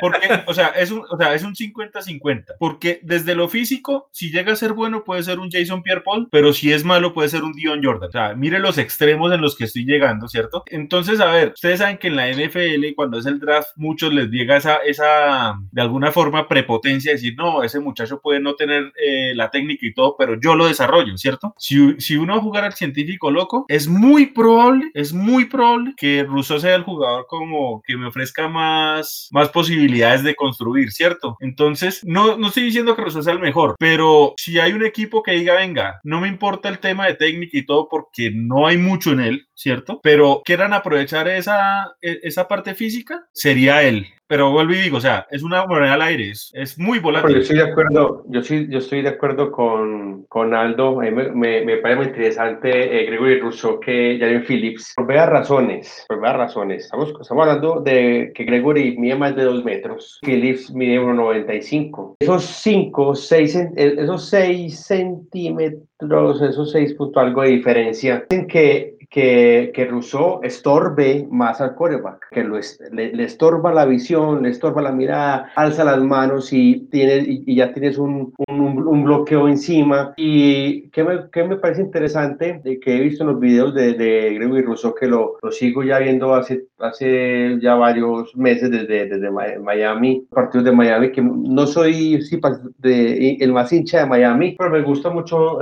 [0.00, 2.56] Porque, o sea, es un, o sea, es un 50-50.
[2.58, 6.52] Porque desde lo físico, si llega a ser bueno, puede ser un Jason Pierre-Paul, pero
[6.52, 8.08] si es malo, puede ser un Dion Jordan.
[8.08, 10.64] O sea, mire los extremos en los que estoy llegando, ¿cierto?
[10.66, 14.28] Entonces, a ver, ustedes saben que en la NFL, cuando es el draft, muchos les
[14.28, 19.34] llega esa, esa de alguna forma, prepotencia, decir, no, ese muchacho puede no tener eh,
[19.34, 21.54] la técnica y todo, pero yo lo desarrollo, ¿cierto?
[21.56, 25.94] Si, si uno va a jugar al científico loco, es muy probable, es muy probable
[25.96, 31.36] que Russo sea el jugador como que me ofrezca más, más posibilidades de construir, ¿cierto?
[31.40, 35.22] Entonces, no, no estoy diciendo que Russo sea el mejor, pero si hay un equipo
[35.22, 38.78] que diga, venga, no me importa el tema de técnica y todo porque no hay
[38.78, 40.00] mucho en él, ¿cierto?
[40.02, 44.06] Pero quieran aprovechar esa, e- esa parte física, sería él.
[44.28, 47.12] Pero vuelvo y digo, o sea, es una moneda al aire, es, es muy Pero
[47.12, 47.36] yo volátil.
[47.38, 50.96] estoy de acuerdo, yo sí, yo estoy de acuerdo con, con Aldo.
[50.96, 54.94] Me, me, me parece muy interesante eh, Gregory Rousseau que Jalen Phillips.
[54.96, 56.84] Por varias razones, por varias razones.
[56.84, 62.16] Estamos, estamos hablando de que Gregory mide más de dos metros, Phillips mide 1,95.
[62.18, 69.72] Esos 5, 6, esos 6 centímetros, esos 6 puntos algo de diferencia, hacen que, que,
[69.74, 72.58] que Rousseau estorbe más al coreback, que lo
[72.92, 77.72] le, estorba la visión, le estorba la mirada, alza las manos y, tiene, y, ya
[77.72, 80.14] tienes un, un, bloqueo encima.
[80.16, 84.34] Y que me, que me parece interesante, que he visto en los videos de, de
[84.34, 89.30] Gregory Rousseau, que lo, lo sigo ya viendo hace, hace ya varios meses desde, desde
[89.30, 92.40] Miami, partidos de Miami, que no soy sí,
[92.78, 95.58] de, el más hincha de Miami, pero me gusta mucho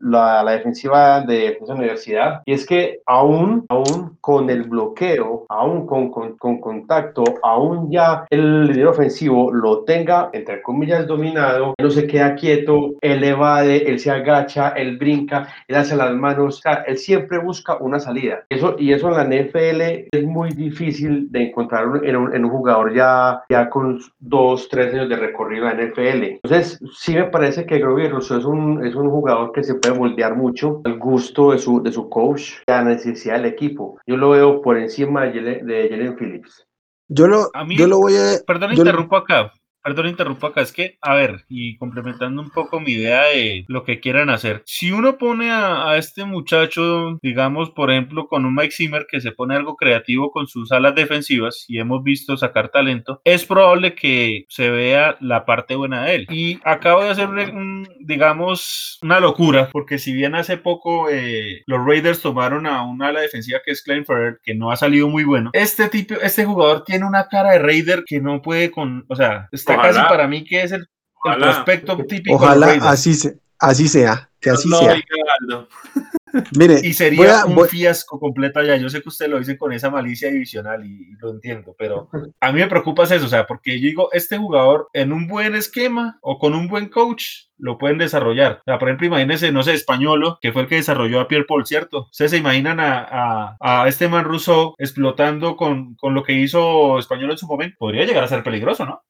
[0.00, 2.42] la, la defensiva de esa universidad.
[2.46, 8.26] Y es que aún, aún con el bloqueo, aún con, con, con contacto, aún ya
[8.30, 13.98] el líder ofensivo lo tenga, entre comillas, dominado, no se queda quieto, él evade, él
[13.98, 18.44] se agacha, él brinca, él hace las manos, o sea, él siempre busca una salida.
[18.48, 19.80] Eso, y eso en la NFL
[20.12, 24.94] es muy difícil de encontrar en un, en un jugador ya, ya con dos, tres
[24.94, 26.24] años de recorrido en NFL.
[26.42, 29.98] Entonces, sí me parece que Groby Russo es un, es un jugador que se puede
[29.98, 33.98] moldear mucho al gusto de su, de su coach, la necesidad del equipo.
[34.06, 36.66] Yo lo veo por encima de Jalen, Phillips.
[37.08, 38.38] Yo lo, yo lo voy a...
[38.46, 39.52] Perdón, interrumpo acá.
[39.82, 43.82] Perdón, interrumpo acá, es que, a ver, y complementando un poco mi idea de lo
[43.84, 48.72] que quieran hacer, si uno pone a, este muchacho, digamos, por ejemplo, con un Mike
[48.72, 53.20] Zimmer que se pone algo creativo con sus alas defensivas y hemos visto sacar talento,
[53.24, 56.26] es probable que se vea la parte buena de él.
[56.30, 61.84] Y acabo de hacer, un, digamos, una locura, porque si bien hace poco eh, los
[61.84, 65.24] Raiders tomaron a un ala defensiva que es Klein Ferrer, que no ha salido muy
[65.24, 69.16] bueno, este tipo, este jugador tiene una cara de Raider que no puede con, o
[69.16, 69.48] sea,
[69.82, 70.86] casi para mí que es el,
[71.22, 72.36] prospecto típico.
[72.36, 73.12] Ojalá así,
[73.58, 74.96] así sea, que así sea.
[76.56, 78.76] Mire, y sería un fiasco completo allá.
[78.76, 82.08] Yo sé que usted lo dice con esa malicia divisional y, lo entiendo, pero
[82.40, 85.54] a mí me preocupa eso, o sea, porque yo digo, este jugador en un buen
[85.54, 87.24] esquema o con un buen coach
[87.58, 88.60] lo pueden desarrollar.
[88.60, 91.46] O sea, por ejemplo, imagínense, no sé, Españolo, que fue el que desarrolló a Pierre
[91.46, 92.06] Paul, ¿cierto?
[92.10, 97.32] Ustedes se imaginan a, a, este man ruso explotando con, con lo que hizo Españolo
[97.32, 97.76] en su momento.
[97.78, 99.02] Podría llegar a ser peligroso, ¿no?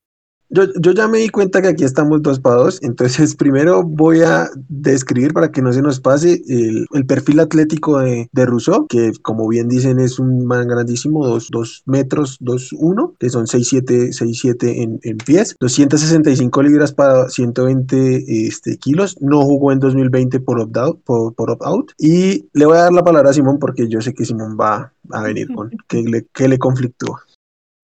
[0.52, 4.22] Yo, yo, ya me di cuenta que aquí estamos dos para dos, entonces primero voy
[4.22, 8.86] a describir para que no se nos pase el, el perfil atlético de, de, Rousseau,
[8.88, 13.46] que como bien dicen es un man grandísimo, dos, dos metros, dos uno, que son
[13.46, 20.40] 6'7", 6'7 en, en pies, 265 libras para 120 este, kilos, no jugó en 2020
[20.40, 23.88] por opt-out, por, por opt y le voy a dar la palabra a Simón porque
[23.88, 27.22] yo sé que Simón va a venir con que le, que le conflictúa.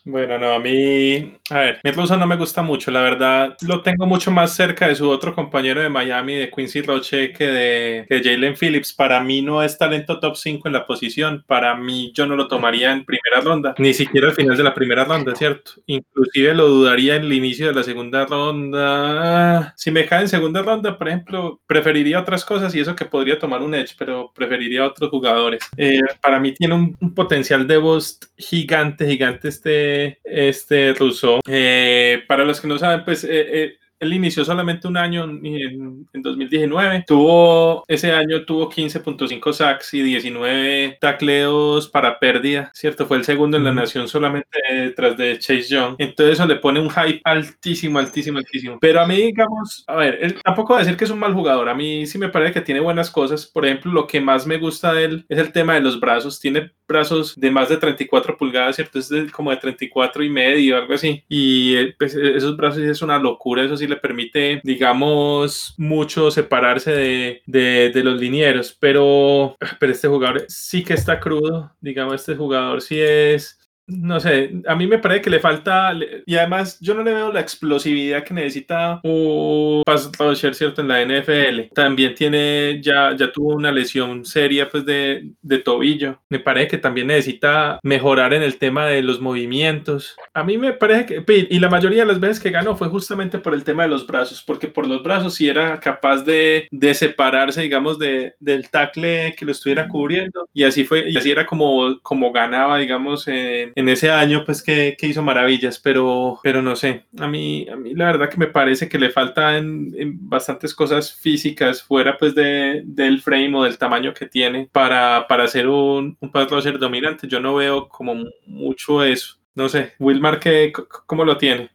[0.09, 4.07] Bueno, no, a mí, a ver, Russo no me gusta mucho, la verdad, lo tengo
[4.07, 8.23] mucho más cerca de su otro compañero de Miami, de Quincy Roche, que de, que
[8.23, 8.93] Jalen Phillips.
[8.93, 12.47] Para mí no es talento top 5 en la posición, para mí yo no lo
[12.47, 15.73] tomaría en primera ronda, ni siquiera al final de la primera ronda, ¿cierto?
[15.87, 19.75] Inclusive lo dudaría en el inicio de la segunda ronda.
[19.77, 23.41] Si me cae en segunda ronda, por ejemplo, preferiría otras cosas y eso que podría
[23.41, 25.69] tomar un edge, pero preferiría otros jugadores.
[25.77, 31.41] Eh, para mí tiene un, potencial de voz gigante, gigante este este ruso.
[31.47, 36.07] Eh, para los que no saben, pues eh, eh, él inició solamente un año en,
[36.13, 37.05] 2019.
[37.07, 43.07] Tuvo, ese año tuvo 15.5 sacks y 19 tacleos para pérdida, ¿cierto?
[43.07, 45.97] Fue el segundo en la nación solamente detrás de Chase Young.
[45.99, 48.79] Entonces eso le pone un hype altísimo, altísimo, altísimo.
[48.81, 51.33] Pero a mí, digamos, a ver, él, tampoco va a decir que es un mal
[51.33, 51.69] jugador.
[51.69, 53.47] A mí sí me parece que tiene buenas cosas.
[53.47, 56.41] Por ejemplo, lo que más me gusta de él es el tema de los brazos.
[56.41, 58.99] Tiene brazos de más de 34 pulgadas, ¿cierto?
[58.99, 61.25] Es como de 34 y medio, algo así.
[61.29, 63.65] Y eh, pues, esos brazos es una locura.
[63.65, 70.09] Eso sí le permite, digamos, mucho separarse de, de, de, los linieros, pero, pero este
[70.09, 74.99] jugador sí que está crudo, digamos, este jugador sí es no sé, a mí me
[74.99, 75.93] parece que le falta,
[76.27, 80.81] y además yo no le veo la explosividad que necesita un pass rusher, ¿cierto?
[80.81, 81.73] En la NFL.
[81.73, 86.21] También tiene, ya, ya tuvo una lesión seria, pues, de, de tobillo.
[86.29, 90.17] Me parece que también necesita mejorar en el tema de los movimientos.
[90.35, 93.39] A mí me parece que, y la mayoría de las veces que ganó fue justamente
[93.39, 96.95] por el tema de los brazos, porque por los brazos sí era capaz de, de
[96.95, 101.47] separarse, digamos, de, del tackle que lo estuviera cubriendo, y así fue, y así era
[101.47, 106.75] como, como ganaba, digamos, en en ese año, pues que, hizo maravillas, pero, pero no
[106.75, 111.15] sé, a mí, a mí la verdad que me parece que le faltan bastantes cosas
[111.15, 116.17] físicas fuera pues de, del frame o del tamaño que tiene para, para ser un,
[116.19, 116.49] un pass
[116.81, 117.29] dominante.
[117.29, 118.15] Yo no veo como
[118.47, 119.37] mucho eso.
[119.55, 120.73] No sé, Wilmar, ¿qué,
[121.07, 121.71] ¿cómo lo tiene?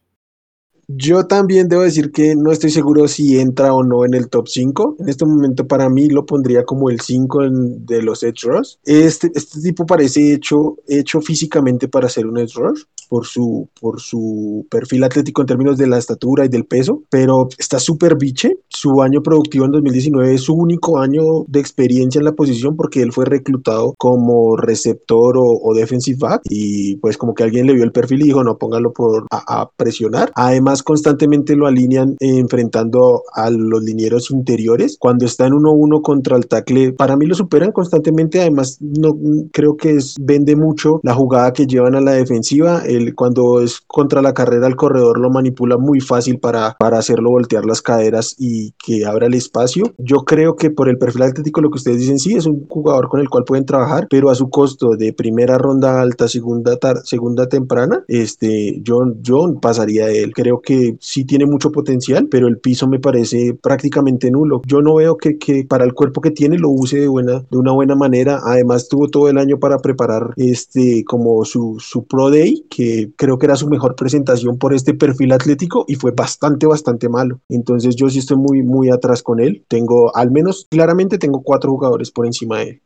[0.88, 4.48] Yo también debo decir que no estoy seguro si entra o no en el top
[4.48, 4.96] 5.
[5.00, 8.74] En este momento para mí lo pondría como el 5 de los edge rush.
[8.84, 14.00] Este, este tipo parece hecho, hecho físicamente para ser un edge rush por su, por
[14.00, 18.56] su perfil atlético en términos de la estatura y del peso, pero está súper biche.
[18.70, 23.02] Su año productivo en 2019 es su único año de experiencia en la posición porque
[23.02, 27.74] él fue reclutado como receptor o, o defensive back y pues como que alguien le
[27.74, 30.32] vio el perfil y dijo no, póngalo por, a, a presionar.
[30.34, 34.96] Además constantemente lo alinean eh, enfrentando a los linieros interiores.
[34.98, 38.40] Cuando está en 1-1 contra el tackle, para mí lo superan constantemente.
[38.40, 39.16] Además, no
[39.52, 42.82] creo que es, vende mucho la jugada que llevan a la defensiva.
[42.86, 47.30] El cuando es contra la carrera, el corredor lo manipula muy fácil para, para hacerlo
[47.30, 49.92] voltear las caderas y que abra el espacio.
[49.98, 53.08] Yo creo que por el perfil atlético, lo que ustedes dicen, sí, es un jugador
[53.08, 57.48] con el cual pueden trabajar, pero a su costo de primera ronda alta, segunda, segunda
[57.48, 60.32] temprana, este, yo, yo pasaría de él.
[60.32, 64.62] Creo que sí tiene mucho potencial, pero el piso me parece prácticamente nulo.
[64.66, 67.58] Yo no veo que, que para el cuerpo que tiene lo use de, buena, de
[67.58, 68.40] una buena manera.
[68.44, 73.38] Además, tuvo todo el año para preparar este, como su, su Pro Day, que creo
[73.38, 77.40] que era su mejor presentación por este perfil atlético y fue bastante, bastante malo.
[77.48, 79.64] Entonces yo sí estoy muy, muy atrás con él.
[79.68, 82.82] Tengo, al menos claramente tengo cuatro jugadores por encima de él.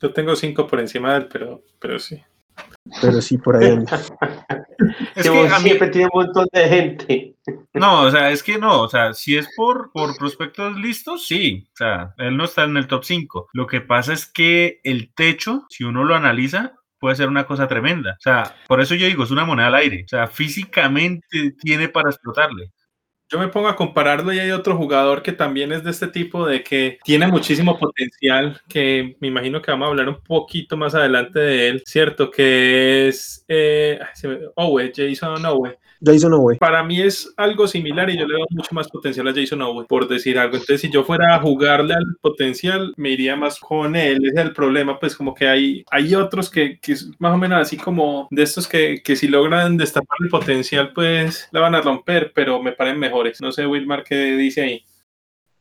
[0.00, 2.16] Yo tengo cinco por encima de él, pero, pero sí.
[3.00, 3.84] Pero sí, por ahí
[5.14, 7.34] es que a siempre tiene un montón de gente.
[7.74, 11.66] No, o sea, es que no, o sea, si es por, por prospectos listos, sí,
[11.72, 13.48] o sea, él no está en el top 5.
[13.52, 17.68] Lo que pasa es que el techo, si uno lo analiza, puede ser una cosa
[17.68, 18.12] tremenda.
[18.12, 20.04] O sea, por eso yo digo, es una moneda al aire.
[20.04, 22.72] O sea, físicamente tiene para explotarle.
[23.28, 26.46] Yo me pongo a compararlo y hay otro jugador que también es de este tipo
[26.46, 30.94] de que tiene muchísimo potencial, que me imagino que vamos a hablar un poquito más
[30.94, 32.30] adelante de él, ¿cierto?
[32.30, 33.98] Que es eh,
[34.54, 35.76] Owe, Jason Owe.
[36.02, 36.56] Jason Owe.
[36.56, 39.84] Para mí es algo similar y yo le doy mucho más potencial a Jason Owe,
[39.84, 40.54] por decir algo.
[40.54, 44.18] Entonces, si yo fuera a jugarle al potencial, me iría más con él.
[44.24, 47.38] Ese es el problema, pues como que hay, hay otros que, que es más o
[47.38, 51.74] menos así como de estos que, que si logran destapar el potencial, pues la van
[51.74, 53.40] a romper, pero me parecen mejores.
[53.40, 54.84] No sé, Wilmar, ¿qué dice ahí?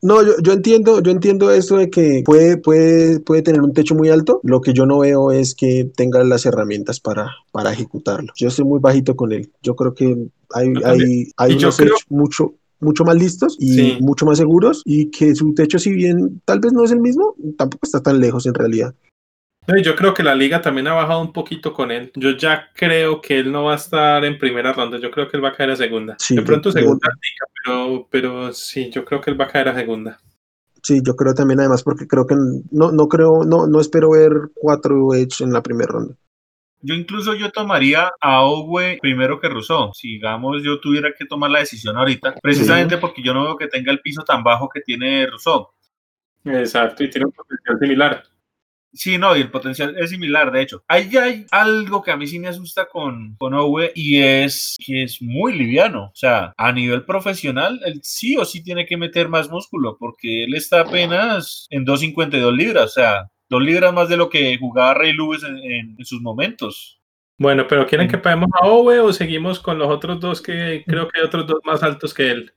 [0.02, 3.96] No, yo, yo, entiendo, yo entiendo esto de que puede, puede, puede tener un techo
[3.96, 4.40] muy alto.
[4.44, 8.32] Lo que yo no veo es que tenga las herramientas para, para ejecutarlo.
[8.36, 9.52] Yo estoy muy bajito con él.
[9.64, 11.96] Yo creo que hay, hay, hay unos creo...
[12.10, 13.98] mucho, mucho más listos y sí.
[14.02, 17.36] mucho más seguros y que su techo si bien tal vez no es el mismo,
[17.58, 18.94] tampoco está tan lejos en realidad.
[19.84, 22.12] Yo creo que la liga también ha bajado un poquito con él.
[22.16, 25.00] Yo ya creo que él no va a estar en primera ronda.
[25.00, 26.16] Yo creo que él va a caer a segunda.
[26.20, 29.50] Sí, de pronto yo, segunda liga, pero, pero sí, yo creo que él va a
[29.50, 30.20] caer a segunda.
[30.84, 32.36] Sí, yo creo también además porque creo que
[32.72, 36.16] no, no creo, no, no espero ver cuatro Edge en la primera ronda.
[36.82, 39.92] Yo incluso yo tomaría a Owe primero que Rousseau.
[39.96, 43.02] Si digamos yo tuviera que tomar la decisión ahorita, precisamente sí.
[43.02, 45.70] porque yo no veo que tenga el piso tan bajo que tiene Rousseau.
[46.44, 48.24] Exacto, y tiene un potencial similar.
[48.96, 50.84] Sí, no, y el potencial es similar, de hecho.
[50.88, 55.04] Ahí hay algo que a mí sí me asusta con, con Owe y es que
[55.04, 56.06] es muy liviano.
[56.06, 60.46] O sea, a nivel profesional, él sí o sí tiene que meter más músculo porque
[60.46, 62.86] él está apenas en 2.52 libras.
[62.86, 66.22] O sea, dos libras más de lo que jugaba Ray Lewis en, en, en sus
[66.22, 67.02] momentos.
[67.38, 71.10] Bueno, pero ¿quieren que paguemos a Owe o seguimos con los otros dos que creo
[71.10, 72.54] que hay otros dos más altos que él?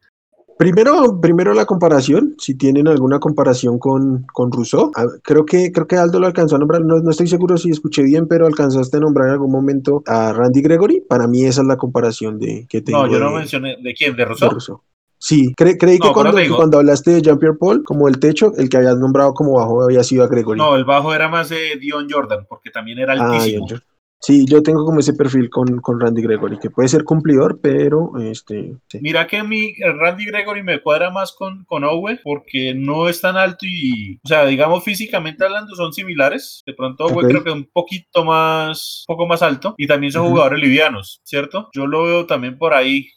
[0.58, 4.90] Primero, primero la comparación, si tienen alguna comparación con, con Rousseau.
[5.22, 8.02] Creo que, creo que Aldo lo alcanzó a nombrar, no, no, estoy seguro si escuché
[8.02, 11.00] bien, pero alcanzaste a nombrar en algún momento a Randy Gregory.
[11.08, 13.06] Para mí esa es la comparación de que tengo.
[13.06, 14.16] No, yo no de, mencioné, ¿de quién?
[14.16, 14.48] ¿De Rousseau?
[14.48, 14.82] De Rousseau.
[15.20, 18.78] Sí, cre creí no, que cuando, hablaste de Jean-Pierre Paul, como el techo, el que
[18.78, 20.58] habías nombrado como bajo había sido a Gregory.
[20.58, 23.66] No, el bajo era más de Dion Jordan, porque también era altísimo.
[23.70, 23.78] Ah,
[24.20, 28.10] Sí, yo tengo como ese perfil con, con, Randy Gregory, que puede ser cumplidor, pero
[28.18, 28.74] este.
[28.88, 28.98] Sí.
[29.00, 33.36] Mira que mi Randy Gregory me cuadra más con, con Owe, porque no es tan
[33.36, 36.62] alto y, o sea, digamos físicamente hablando son similares.
[36.66, 37.28] De pronto Owe okay.
[37.28, 40.30] creo que un poquito más, un poco más alto, y también son uh -huh.
[40.30, 41.68] jugadores livianos, ¿cierto?
[41.72, 43.08] Yo lo veo también por ahí.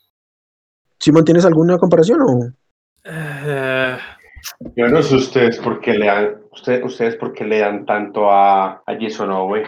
[1.00, 2.32] Simón, ¿tienes alguna comparación o?
[3.06, 3.98] Uh...
[4.76, 8.30] Yo no sé ustedes por qué le dan, ustedes, ustedes por qué le dan tanto
[8.30, 9.64] a, a Jason Owe.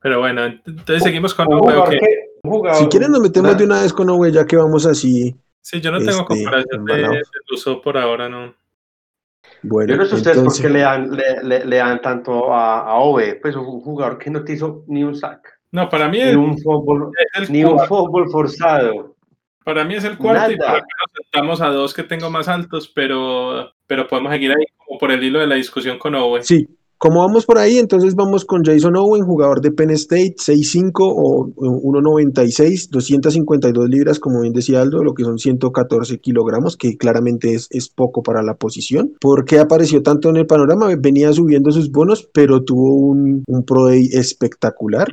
[0.00, 1.76] Pero bueno, entonces seguimos con Owe.
[2.42, 2.74] Okay.
[2.74, 3.58] Si quieren nos metemos nah.
[3.58, 5.34] de una vez con Owe, ya que vamos así.
[5.60, 7.22] Sí, yo no tengo este, comparación de, de
[7.52, 8.54] uso por ahora, no.
[9.62, 12.80] Bueno, yo no sé ustedes por qué le dan, le, le, le dan tanto a,
[12.82, 15.58] a Owe, pues un jugador que no te hizo ni un sack.
[15.70, 17.10] No, para mí ni un fútbol,
[17.50, 19.16] ni un fútbol forzado.
[19.64, 20.52] Para mí es el cuarto Nada.
[20.52, 20.82] y por
[21.22, 25.22] estamos a dos que tengo más altos, pero, pero podemos seguir ahí como por el
[25.22, 26.42] hilo de la discusión con Owe.
[26.42, 26.66] Sí,
[26.98, 31.46] Como vamos por ahí, entonces vamos con Jason Owen, jugador de Penn State, 6'5 o
[31.54, 37.68] 1'96, 252 libras, como bien decía Aldo, lo que son 114 kilogramos, que claramente es,
[37.70, 39.12] es poco para la posición.
[39.20, 40.88] ¿Por qué apareció tanto en el panorama?
[40.98, 45.08] Venía subiendo sus bonos, pero tuvo un, un Pro Day espectacular.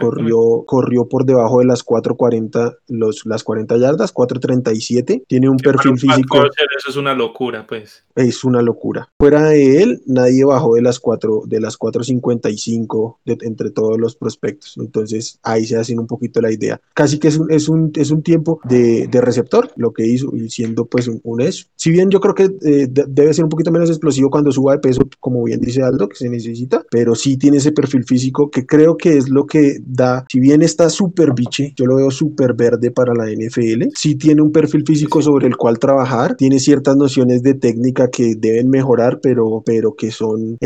[0.00, 5.24] Corrió, corrió por debajo de las 4.40, los, las 40 yardas, 4.37.
[5.26, 6.38] Tiene un perfil físico.
[6.38, 8.04] Eso es una locura, pues.
[8.14, 9.08] Es una locura.
[9.18, 14.76] Fuera de él, nadie bajó de las 4, de las 4.55 entre todos los prospectos.
[14.78, 16.80] Entonces ahí se hacen un poquito la idea.
[16.94, 20.34] Casi que es un, es un, es un tiempo de, de receptor, lo que hizo,
[20.34, 21.66] y siendo pues un, un eso.
[21.76, 24.78] Si bien yo creo que eh, debe ser un poquito menos explosivo cuando suba de
[24.78, 28.66] peso, como bien dice Aldo, que se necesita, pero sí tiene ese perfil físico que
[28.66, 32.54] creo que es lo que da, si bien está súper biche, yo lo veo súper
[32.54, 36.96] verde para la NFL, sí tiene un perfil físico sobre el cual trabajar, tiene ciertas
[36.96, 40.56] nociones de técnica que deben mejorar, pero, pero que son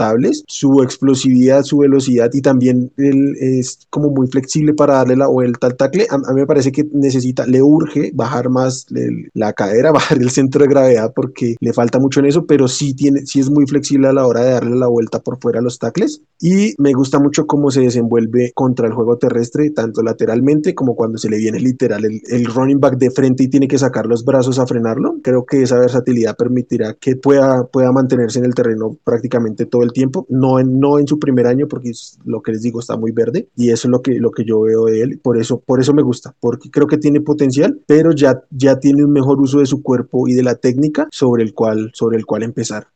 [0.00, 5.26] explotables, su explosividad, su velocidad y también él es como muy flexible para darle la
[5.26, 8.86] vuelta al tackle, a, mí me parece que necesita, le urge bajar más
[9.34, 12.94] la cadera, bajar el centro de gravedad porque le falta mucho en eso, pero sí
[12.94, 15.62] tiene, sí es muy flexible a la hora de darle la vuelta por fuera a
[15.62, 20.74] los tackles y me gusta mucho cómo se desenvuelve contra el juego terrestre, tanto lateralmente
[20.74, 23.78] como cuando se le viene literal el, el, running back de frente y tiene que
[23.78, 25.18] sacar los brazos a frenarlo.
[25.22, 29.89] Creo que esa versatilidad permitirá que pueda, pueda mantenerse en el terreno prácticamente todo el
[29.90, 31.92] tiempo, no en, no en su primer año, porque
[32.24, 34.60] lo que les digo está muy verde y eso es lo que, lo que yo
[34.62, 35.20] veo de él.
[35.22, 39.04] Por eso, por eso me gusta, porque creo que tiene potencial, pero ya, ya tiene
[39.04, 42.26] un mejor uso de su cuerpo y de la técnica sobre el cual, sobre el
[42.26, 42.88] cual empezar.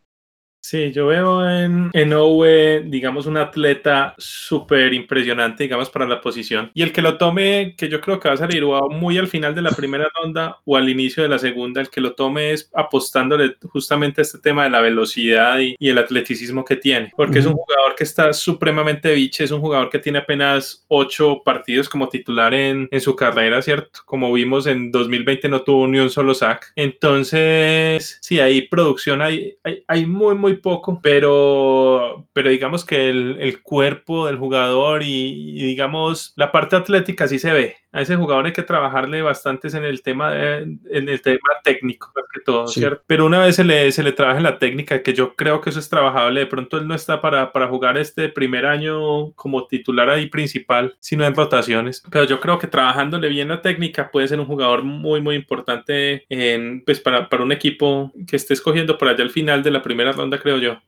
[0.66, 6.70] Sí, yo veo en, en Owe, digamos, un atleta súper impresionante, digamos, para la posición.
[6.72, 9.28] Y el que lo tome, que yo creo que va a salir o muy al
[9.28, 12.52] final de la primera ronda o al inicio de la segunda, el que lo tome
[12.52, 17.12] es apostándole justamente a este tema de la velocidad y, y el atleticismo que tiene.
[17.14, 17.44] Porque uh -huh.
[17.44, 21.90] es un jugador que está supremamente biche, es un jugador que tiene apenas ocho partidos
[21.90, 24.00] como titular en, en su carrera, ¿cierto?
[24.06, 26.72] Como vimos en 2020 no tuvo ni un solo sack.
[26.74, 33.36] Entonces, sí, hay producción, hay, hay, hay muy, muy poco, pero, pero digamos que el,
[33.40, 37.76] el cuerpo del jugador y, y, digamos la parte atlética sí se ve.
[37.94, 42.10] A ese jugador hay que trabajarle bastante en el tema, de, en el tema técnico,
[42.14, 42.80] más que todo, sí.
[42.80, 43.04] ¿cierto?
[43.06, 45.70] Pero una vez se le, se le trabaja en la técnica, que yo creo que
[45.70, 49.68] eso es trabajable, de pronto él no está para, para jugar este primer año como
[49.68, 52.02] titular ahí principal, sino en rotaciones.
[52.10, 56.24] Pero yo creo que trabajándole bien la técnica puede ser un jugador muy, muy importante
[56.28, 59.82] en, pues para, para un equipo que esté escogiendo por allá al final de la
[59.82, 60.80] primera ronda, creo yo.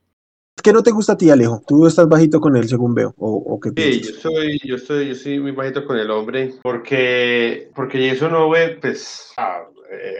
[0.66, 1.62] ¿Qué no te gusta a ti, Alejo?
[1.64, 5.10] Tú estás bajito con él, según veo, o, o qué Sí, yo soy, yo estoy,
[5.10, 9.62] yo soy muy bajito con el hombre, porque, porque eso no ve, pues, ah,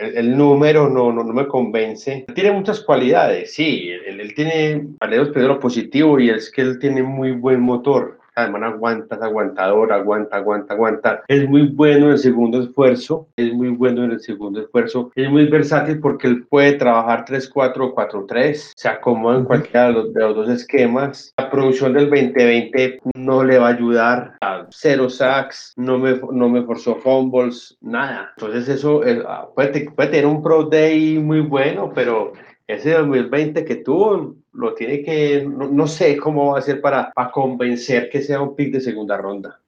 [0.00, 2.26] el, el, número no, no, no, me convence.
[2.32, 7.02] Tiene muchas cualidades, sí, él, él tiene, vale, lo positivo y es que él tiene
[7.02, 11.22] muy buen motor además aguanta, es aguantador, aguanta, aguanta, aguanta.
[11.26, 15.30] Es muy bueno en el segundo esfuerzo, es muy bueno en el segundo esfuerzo, es
[15.30, 20.14] muy versátil porque él puede trabajar 3-4 o 4-3, se acomoda en cualquiera de los,
[20.14, 21.32] de los, dos esquemas.
[21.38, 26.48] La producción del 2020 no le va a ayudar a cero sacks, no me, no
[26.48, 28.32] me forzó fumbles, nada.
[28.36, 29.22] Entonces eso eh,
[29.54, 32.32] puede, puede tener un pro day muy bueno, pero
[32.66, 37.12] ese 2020 que tuvo lo tiene que, no, no, sé cómo va a ser para,
[37.12, 39.60] para convencer que sea un pick de segunda ronda.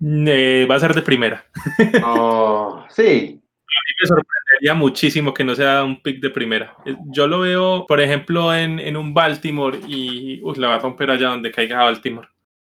[0.00, 1.44] Eh, va a ser de primera.
[2.04, 3.40] Oh, sí.
[3.70, 6.74] A mí me sorprendería muchísimo que no sea un pick de primera.
[7.06, 11.10] Yo lo veo, por ejemplo, en, en un Baltimore y uy, la va a romper
[11.10, 12.28] allá donde caiga Baltimore.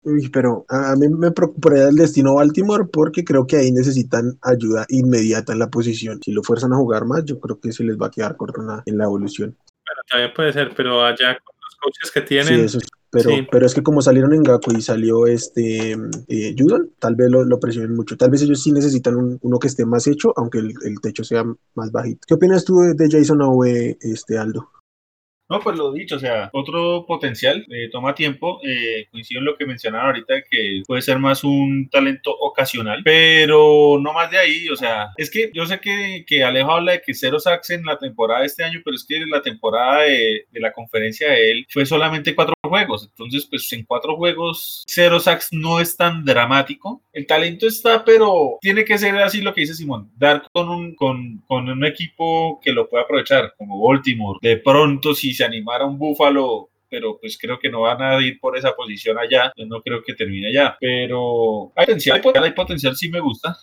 [0.01, 4.85] Uy, pero a mí me preocuparía el destino Baltimore porque creo que ahí necesitan ayuda
[4.89, 6.21] inmediata en la posición.
[6.23, 8.61] Si lo fuerzan a jugar más, yo creo que se les va a quedar corto
[8.61, 9.57] en la, en la evolución.
[9.89, 12.59] Bueno, también puede ser, pero allá con los coaches que tienen.
[12.59, 13.47] Sí, eso es, pero, sí.
[13.51, 15.93] pero es que como salieron en Gaku y salió este
[16.27, 18.15] eh, Judon, tal vez lo, lo, presionen mucho.
[18.17, 21.23] Tal vez ellos sí necesitan un, uno que esté más hecho, aunque el, el, techo
[21.23, 22.19] sea más bajito.
[22.27, 24.69] ¿Qué opinas tú de, de Jason Owe, este Aldo?
[25.49, 29.57] No, pues lo dicho, o sea, otro potencial, eh, toma tiempo, eh, coincido en lo
[29.57, 34.69] que mencionaron ahorita, que puede ser más un talento ocasional, pero no más de ahí,
[34.69, 37.83] o sea, es que yo sé que, que Alejo habla de que cero sacks en
[37.83, 41.51] la temporada de este año, pero es que la temporada de, de la conferencia de
[41.51, 46.23] él fue solamente cuatro juegos, entonces pues en cuatro juegos cero sacks no es tan
[46.25, 50.69] dramático, el talento está, pero tiene que ser así lo que dice Simón, dar con
[50.69, 55.45] un, con, con un equipo que lo pueda aprovechar, como Baltimore, de pronto si se
[55.45, 59.53] animara un Búfalo, pero pues creo que no van a ir por esa posición allá,
[59.67, 63.55] no creo que termine allá, pero hay potencial, hay potencial sí me gusta.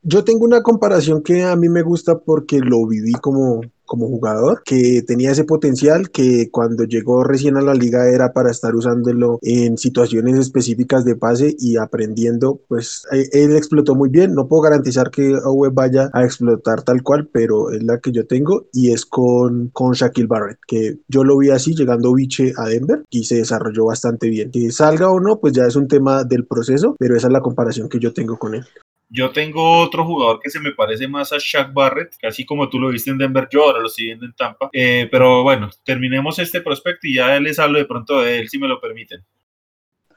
[0.00, 4.62] Yo tengo una comparación que a mí me gusta porque lo viví como, como jugador,
[4.64, 9.38] que tenía ese potencial, que cuando llegó recién a la liga era para estar usándolo
[9.42, 14.34] en situaciones específicas de pase y aprendiendo, pues eh, él explotó muy bien.
[14.34, 18.26] No puedo garantizar que Owe vaya a explotar tal cual, pero es la que yo
[18.26, 22.68] tengo y es con, con Shaquille Barrett, que yo lo vi así llegando Viche a
[22.68, 24.50] Denver y se desarrolló bastante bien.
[24.50, 27.40] Que salga o no, pues ya es un tema del proceso, pero esa es la
[27.40, 28.64] comparación que yo tengo con él.
[29.14, 32.80] Yo tengo otro jugador que se me parece más a Shaq Barrett, casi como tú
[32.80, 34.70] lo viste en Denver, yo ahora lo estoy viendo en Tampa.
[34.72, 38.58] Eh, pero bueno, terminemos este prospecto y ya les hablo de pronto de él, si
[38.58, 39.24] me lo permiten.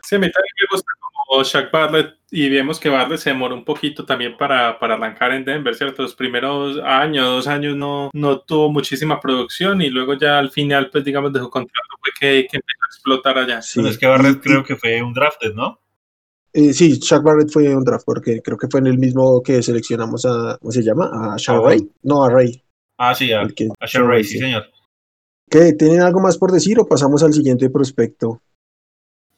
[0.01, 3.53] Sí, a mí también me gusta como Shaq Barrett y vemos que Barrett se demoró
[3.53, 6.01] un poquito también para, para arrancar en Denver, ¿cierto?
[6.01, 10.89] Los primeros años, dos años no, no tuvo muchísima producción y luego ya al final,
[10.89, 13.61] pues digamos, de su contrato fue que, que empezó a explotar allá.
[13.61, 13.87] Sí.
[13.87, 15.79] es que Barrett creo que fue un drafted, ¿no?
[16.53, 19.61] Eh, sí, Shaq Barrett fue un draft porque creo que fue en el mismo que
[19.61, 21.33] seleccionamos a, ¿cómo se llama?
[21.33, 21.89] A Sean Ray.
[22.03, 22.63] No, a Ray.
[22.97, 24.65] Ah, sí, a, que, a Sean Ray, sí, señor.
[25.49, 25.73] ¿Qué?
[25.73, 28.41] ¿Tienen algo más por decir o pasamos al siguiente prospecto?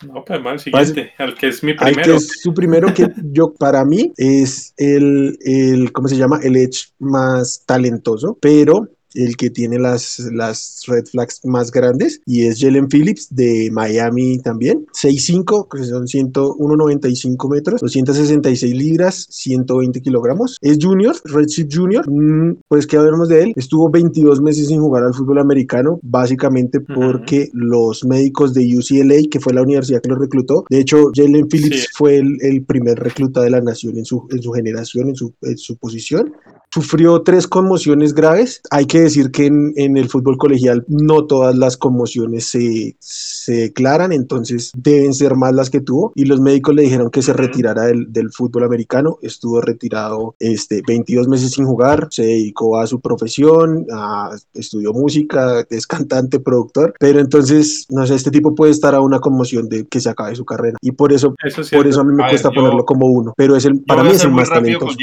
[0.05, 1.99] No, pues al siguiente, al que es mi primero.
[1.99, 6.39] Al que es su primero, que yo, para mí, es el, el, ¿cómo se llama?
[6.41, 12.45] El Edge más talentoso, pero el que tiene las, las red flags más grandes y
[12.45, 14.85] es Jalen Phillips de Miami también.
[15.01, 20.57] 6'5, que son 195 metros, 266 libras, 120 kilogramos.
[20.61, 22.09] Es junior, Redshift Junior.
[22.09, 23.53] Mm, pues que hablamos de él.
[23.55, 29.39] Estuvo 22 meses sin jugar al fútbol americano, básicamente porque los médicos de UCLA, que
[29.39, 33.41] fue la universidad que lo reclutó, de hecho, Jalen Phillips fue el, el, primer recluta
[33.41, 36.33] de la nación en su, en su generación, en su, en su posición
[36.71, 38.61] sufrió tres conmociones graves.
[38.71, 43.53] Hay que decir que en, en el fútbol colegial no todas las conmociones se, se,
[43.53, 46.11] declaran, entonces deben ser más las que tuvo.
[46.15, 49.17] Y los médicos le dijeron que se retirara del, del, fútbol americano.
[49.21, 55.65] Estuvo retirado este, 22 meses sin jugar, se dedicó a su profesión, a, estudió música,
[55.69, 56.93] es cantante, productor.
[56.99, 60.35] Pero entonces, no sé, este tipo puede estar a una conmoción de que se acabe
[60.35, 60.77] su carrera.
[60.81, 63.33] Y por eso, eso por eso a mí me a cuesta ver, ponerlo como uno.
[63.35, 64.95] Pero es el, para mí es el más talentoso.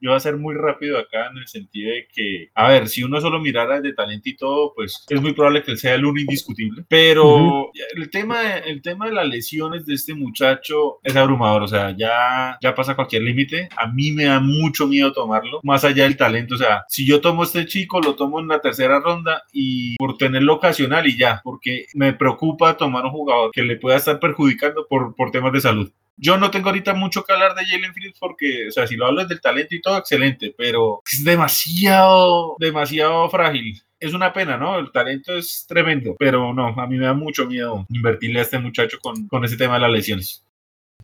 [0.00, 2.88] Yo voy a ser muy rápido rápido acá en el sentido de que, a ver,
[2.88, 5.94] si uno solo mirara de talento y todo, pues es muy probable que él sea
[5.94, 6.84] el uno indiscutible.
[6.88, 7.70] Pero uh -huh.
[7.96, 12.58] el, tema, el tema de las lesiones de este muchacho es abrumador, o sea, ya,
[12.62, 13.68] ya pasa cualquier límite.
[13.76, 16.54] A mí me da mucho miedo tomarlo, más allá del talento.
[16.54, 19.96] O sea, si yo tomo a este chico, lo tomo en la tercera ronda y
[19.96, 24.18] por tenerlo ocasional y ya, porque me preocupa tomar un jugador que le pueda estar
[24.18, 25.90] perjudicando por, por temas de salud.
[26.22, 29.06] Yo no tengo ahorita mucho que hablar de Jalen Phillips porque, o sea, si lo
[29.06, 33.80] hablas del talento y todo, excelente, pero es demasiado, demasiado frágil.
[33.98, 34.78] Es una pena, ¿no?
[34.78, 38.58] El talento es tremendo, pero no, a mí me da mucho miedo invertirle a este
[38.58, 40.44] muchacho con, con ese tema de las lesiones.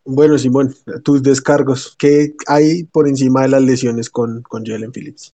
[0.05, 5.36] Bueno, Simón, tus descargos, ¿qué hay por encima de las lesiones con, con Jalen Phillips?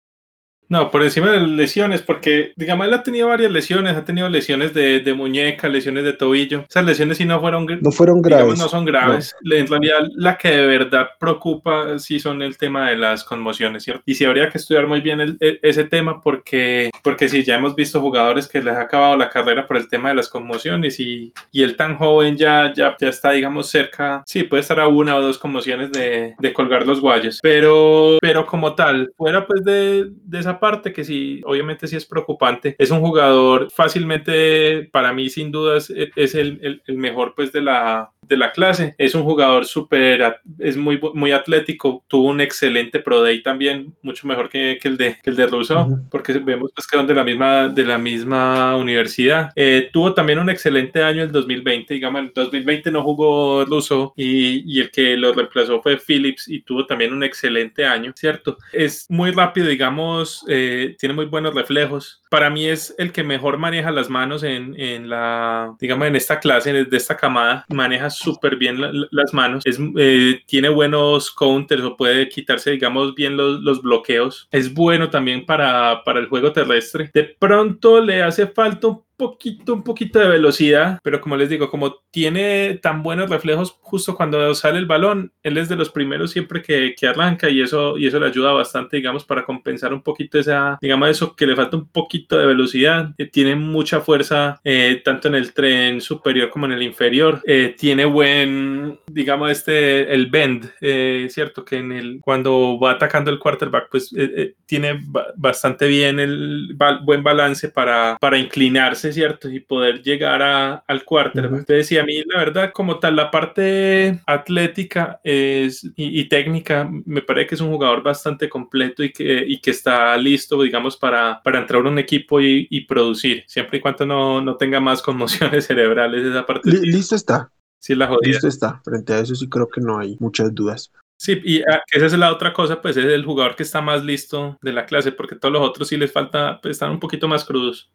[0.70, 4.30] No, por encima de las lesiones, porque digamos, él ha tenido varias lesiones, ha tenido
[4.30, 6.66] lesiones de, de muñeca, lesiones de tobillo.
[6.70, 8.46] Esas lesiones sí no fueron, no fueron graves.
[8.46, 9.36] Digamos, no son graves.
[9.42, 9.56] No.
[9.56, 14.04] En realidad, la que de verdad preocupa sí son el tema de las conmociones, ¿cierto?
[14.06, 17.56] Y sí habría que estudiar muy bien el, el, ese tema porque, porque sí, ya
[17.56, 21.00] hemos visto jugadores que les ha acabado la carrera por el tema de las conmociones
[21.00, 24.88] y, y él tan joven ya, ya, ya está, digamos, cerca, sí, puede estar a
[24.88, 27.40] una o dos conmociones de, de colgar los guayos.
[27.42, 32.06] Pero, pero como tal, fuera pues de, de esa parte que sí, obviamente sí es
[32.06, 32.76] preocupante.
[32.78, 37.62] Es un jugador fácilmente, para mí sin dudas, es el, el, el mejor pues de
[37.62, 38.96] la, de la clase.
[38.98, 44.28] Es un jugador súper, es muy, muy atlético, tuvo un excelente Pro Day también, mucho
[44.28, 46.10] mejor que, que el de, que el de Russo, uh -huh.
[46.10, 49.52] porque vemos pues, que son de la misma, de la misma universidad.
[49.56, 54.64] Eh, tuvo también un excelente año el 2020, digamos, el 2020 no jugó Russo y,
[54.72, 58.58] y el que lo reemplazó fue Phillips y tuvo también un excelente año, ¿cierto?
[58.72, 62.22] Es muy rápido, digamos, eh, tiene muy buenos reflejos.
[62.30, 66.40] Para mí es el que mejor maneja las manos en, en la, digamos, en esta
[66.40, 71.84] clase, de esta camada, maneja súper bien la, las manos, es, eh, tiene buenos counters
[71.84, 74.48] o puede quitarse, digamos, bien los, los, bloqueos.
[74.52, 77.10] Es bueno también para, para el juego terrestre.
[77.14, 78.88] De pronto le hace falta
[79.20, 84.16] poquito, un poquito de velocidad, pero como les digo, como tiene tan buenos reflejos justo
[84.16, 87.98] cuando sale el balón, él es de los primeros siempre que, que arranca y eso,
[87.98, 91.56] y eso le ayuda bastante, digamos, para compensar un poquito esa, digamos, eso que le
[91.56, 93.14] falta un poquito de velocidad.
[93.18, 97.42] Eh, tiene mucha fuerza, eh, tanto en el tren superior como en el inferior.
[97.46, 101.66] Eh, tiene buen, digamos, este, el bend, eh, ¿cierto?
[101.66, 105.02] Que en el, cuando va atacando el quarterback, pues eh, tiene
[105.36, 109.50] bastante bien el buen balance para, para inclinarse pase, ¿cierto?
[109.50, 111.60] Y poder llegar a, al quarterback.
[111.60, 117.22] Entonces, sí, a mí la verdad, como tal, la parte atlética es, y, técnica, me
[117.22, 121.42] parece que es un jugador bastante completo y que, y que está listo, digamos, para,
[121.44, 125.02] para entrar a un equipo y, y producir, siempre y cuando no, no tenga más
[125.02, 126.70] conmociones cerebrales esa parte.
[126.70, 127.52] listo está.
[127.80, 128.32] Sí, la jodida.
[128.34, 128.82] Listo está.
[128.84, 130.92] Frente a eso sí creo que no hay muchas dudas.
[131.22, 134.06] Sí, y ah, esa es la otra cosa, pues es el jugador que está más
[134.06, 137.28] listo de la clase, porque todos los otros sí les falta, pues están un poquito
[137.28, 137.92] más crudos.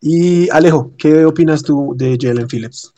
[0.00, 2.92] Y Alejo, ¿qué opinas tú de Jalen Phillips?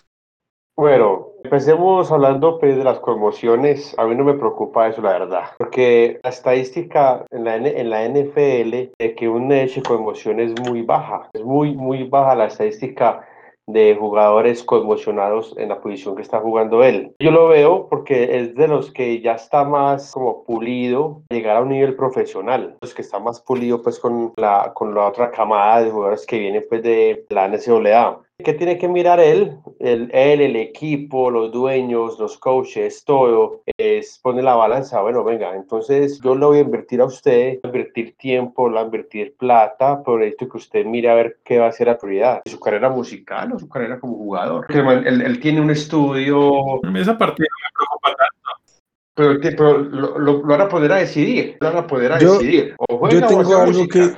[0.76, 3.94] Bueno, empecemos hablando pues, de las conmociones.
[3.98, 5.44] A mí no me preocupa eso, la verdad.
[5.58, 10.82] Porque la estadística en la, en la NFL de que un hecho conmoción es muy
[10.82, 11.28] baja.
[11.32, 13.24] Es muy, muy baja la estadística
[13.66, 17.14] de jugadores conmocionados en la posición que está jugando él.
[17.18, 21.62] Yo lo veo porque es de los que ya está más como pulido llegar a
[21.62, 25.82] un nivel profesional, los que está más pulido pues con la, con la otra camada
[25.82, 28.20] de jugadores que vienen pues de la NCAA.
[28.42, 29.58] ¿Qué tiene que mirar él?
[29.78, 35.00] El, él, el equipo, los dueños, los coaches, todo, es pone la balanza.
[35.02, 39.36] Bueno, venga, entonces yo le voy a invertir a usted, a invertir tiempo, a invertir
[39.36, 42.42] plata, por esto que usted mire a ver qué va a ser la prioridad.
[42.46, 44.66] ¿Su carrera musical o su carrera como jugador?
[44.68, 46.80] Él, él, tiene un estudio.
[46.92, 49.40] Esa partida me preocupa tanto.
[49.56, 52.74] Pero, lo, lo, van a poder a decidir, lo van a poder a decidir.
[52.88, 54.10] O yo tengo algo que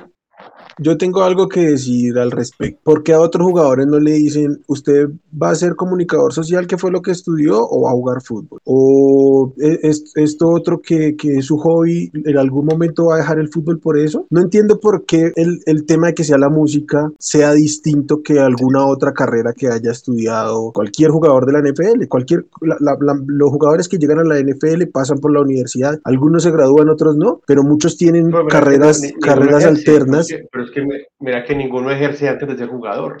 [0.79, 2.79] yo tengo algo que decir al respecto.
[2.83, 5.09] ¿Por qué a otros jugadores no le dicen, usted
[5.41, 8.59] va a ser comunicador social, que fue lo que estudió, o va a jugar fútbol?
[8.63, 13.17] ¿O e, es, esto otro que, que, es su hobby, en algún momento va a
[13.19, 14.25] dejar el fútbol por eso?
[14.29, 18.39] No entiendo por qué el, el tema de que sea la música sea distinto que
[18.39, 22.07] alguna otra carrera que haya estudiado cualquier jugador de la NFL.
[22.07, 26.89] Cualquier, los jugadores que llegan a la NFL pasan por la universidad, algunos se gradúan,
[26.89, 30.27] otros no, pero muchos tienen carreras, carreras alternas
[30.67, 33.17] es que mira que ninguno ejerce antes de ser jugador.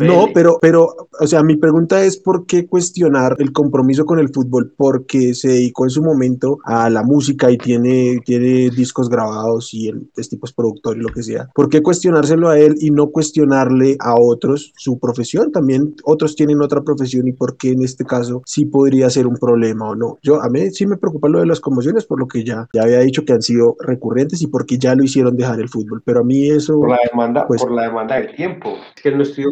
[0.00, 0.88] No, pero, pero,
[1.20, 5.48] o sea, mi pregunta es por qué cuestionar el compromiso con el fútbol, porque se
[5.48, 10.46] dedicó en su momento a la música y tiene, tiene discos grabados y el, tipo
[10.46, 11.50] es productor y lo que sea.
[11.54, 15.52] ¿Por qué cuestionárselo a él y no cuestionarle a otros su profesión?
[15.52, 19.36] También otros tienen otra profesión y por qué en este caso sí podría ser un
[19.36, 20.18] problema o no.
[20.22, 22.82] Yo, a mí sí me preocupa lo de las conmociones por lo que ya, ya
[22.82, 26.20] había dicho que han sido recurrentes y porque ya lo hicieron dejar el fútbol, pero
[26.20, 28.78] a mí eso por la demanda, pues, por la demanda del tiempo.
[28.94, 29.50] Es que él no estudió,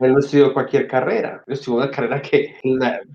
[0.00, 2.56] él no estudió cualquier carrera, él estudió una carrera que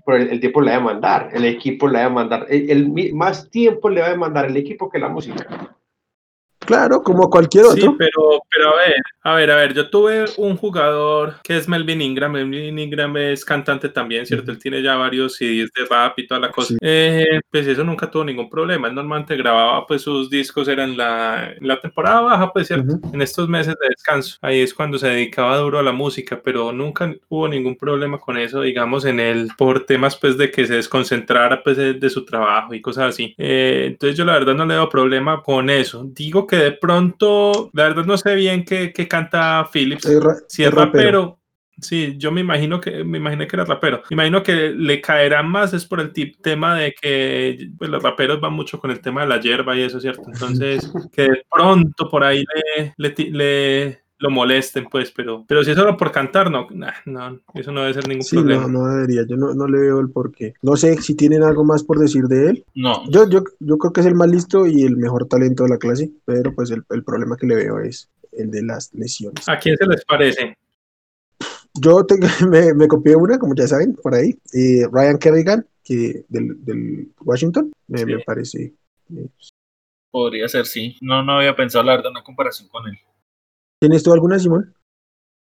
[0.04, 3.50] por el, tiempo le va a demandar, el equipo le va a demandar, el, más
[3.50, 5.76] tiempo le va a demandar el equipo que la música.
[6.64, 7.90] Claro, como cualquier otro.
[7.90, 11.68] Sí, pero, pero a ver, a ver, a ver, yo tuve un jugador que es
[11.68, 12.32] Melvin Ingram.
[12.32, 14.50] Melvin Ingram es cantante también, ¿cierto?
[14.50, 16.74] Él tiene ya varios CDs de rap y toda la cosa.
[16.80, 18.88] Eh, pues eso nunca tuvo ningún problema.
[18.88, 23.48] Él normalmente grababa pues sus discos, eran la, la temporada baja, pues cierto, en estos
[23.48, 24.38] meses de descanso.
[24.42, 28.38] Ahí es cuando se dedicaba duro a la música, pero nunca hubo ningún problema con
[28.38, 32.74] eso, digamos, en él, por temas pues de que se desconcentrara pues de, su trabajo
[32.74, 33.34] y cosas así.
[33.38, 36.04] Eh, entonces yo la verdad no le veo problema con eso.
[36.04, 40.08] Digo que de pronto, la verdad no sé bien qué, qué canta Phillips.
[40.48, 41.38] si es rapero.
[41.80, 44.02] Sí, yo me imagino que me imaginé que era rapero.
[44.10, 48.40] Me imagino que le caerá más es por el tema de que pues, los raperos
[48.40, 50.22] van mucho con el tema de la hierba y eso, ¿cierto?
[50.32, 52.44] Entonces, que de pronto por ahí
[52.96, 57.72] le, le, lo molesten, pues, pero, pero si es solo por cantar, no, no, eso
[57.72, 58.68] no debe ser ningún problema.
[58.68, 60.54] No, no debería, yo no, no, le veo el porqué.
[60.62, 62.64] No sé si tienen algo más por decir de él.
[62.76, 63.02] No.
[63.10, 65.78] Yo, yo, yo creo que es el más listo y el mejor talento de la
[65.78, 69.48] clase, pero pues el, el problema que le veo es el de las lesiones.
[69.48, 70.56] ¿A quién se les parece?
[71.74, 72.06] Yo
[72.48, 74.38] me, me, copié una, como ya saben, por ahí.
[74.54, 78.72] Eh, Ryan Kerrigan, que del, del Washington, me, me parece.
[79.16, 79.26] Eh,
[80.12, 80.96] Podría ser, sí.
[81.00, 82.96] No, no había pensado hablar de una comparación con él.
[83.82, 84.72] ¿Tienes tú alguna, Simón?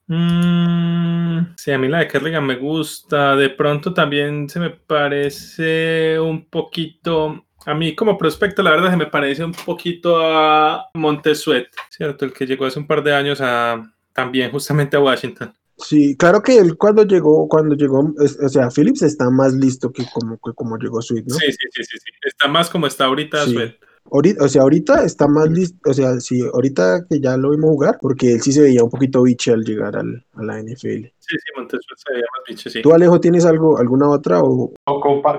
[0.06, 3.36] Mm, sí, a mí la de Kerrigan me gusta.
[3.36, 7.48] De pronto también se me parece un poquito.
[7.66, 12.26] A mí como prospecto, la verdad, se me parece un poquito a Montesuet, ¿cierto?
[12.26, 15.52] El que llegó hace un par de años a también justamente a Washington.
[15.76, 20.06] Sí, claro que él cuando llegó, cuando llegó, o sea, Phillips está más listo que
[20.14, 21.36] como, que como llegó Sweet, ¿no?
[21.38, 22.12] Sí, sí, sí, sí, sí.
[22.22, 23.87] Está más como está ahorita Sweet.
[24.12, 27.70] Ahorita, o sea, ahorita está más listo, o sea, sí, ahorita que ya lo vimos
[27.72, 31.06] jugar, porque él sí se veía un poquito biche al llegar al, a la NFL.
[31.20, 32.82] Sí, sí, Montesuet se veía más biche, sí.
[32.82, 34.42] ¿Tú, Alejo, tienes algo, alguna otra?
[34.42, 34.74] O...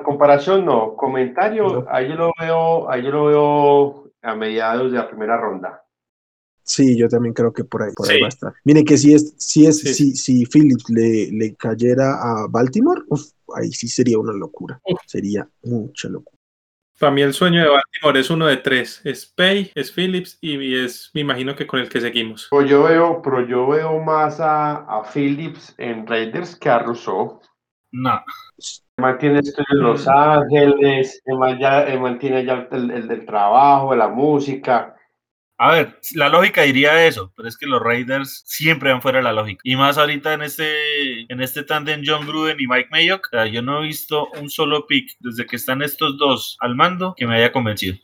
[0.05, 5.09] comparación no, comentario, ahí yo lo veo, ahí yo lo veo a mediados de la
[5.09, 5.83] primera ronda.
[6.63, 8.53] Sí, yo también creo que por ahí, por ahí va a estar.
[8.65, 13.01] Mire que si es, si es, si, si Phillips le, le cayera a Baltimore,
[13.55, 14.79] ahí sí sería una locura.
[15.07, 16.38] Sería mucha locura.
[16.99, 19.01] Para mí el sueño de Baltimore es uno de tres.
[19.05, 22.49] Es Pay, es Phillips y es, me imagino que con el que seguimos.
[22.51, 27.41] Pues yo veo, pero yo veo más a, a Phillips en Raiders que a Rousseau.
[27.93, 28.21] No.
[28.97, 34.98] Mantiene esto en Los Ángeles, mantiene ya el, el, el trabajo, la música.
[35.61, 39.25] A ver, la lógica diría eso, pero es que los Raiders siempre van fuera de
[39.25, 39.61] la lógica.
[39.65, 43.83] Y más ahorita en este, en este tandem John Gruden y Mike Mayock, yo no
[43.83, 47.51] he visto un solo pick desde que están estos dos al mando que me haya
[47.51, 47.97] convencido.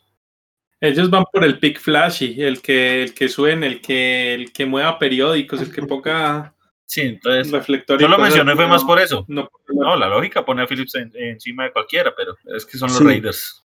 [0.81, 4.65] Ellos van por el pick flashy, el que, el que suene, el que, el que
[4.65, 6.53] mueva periódicos, el que ponga
[6.87, 7.51] Sí, entonces
[7.99, 9.25] yo lo mencioné fue más por eso.
[9.27, 9.49] No,
[9.97, 13.64] la lógica pone a Phillips encima de cualquiera, pero es que son los Raiders.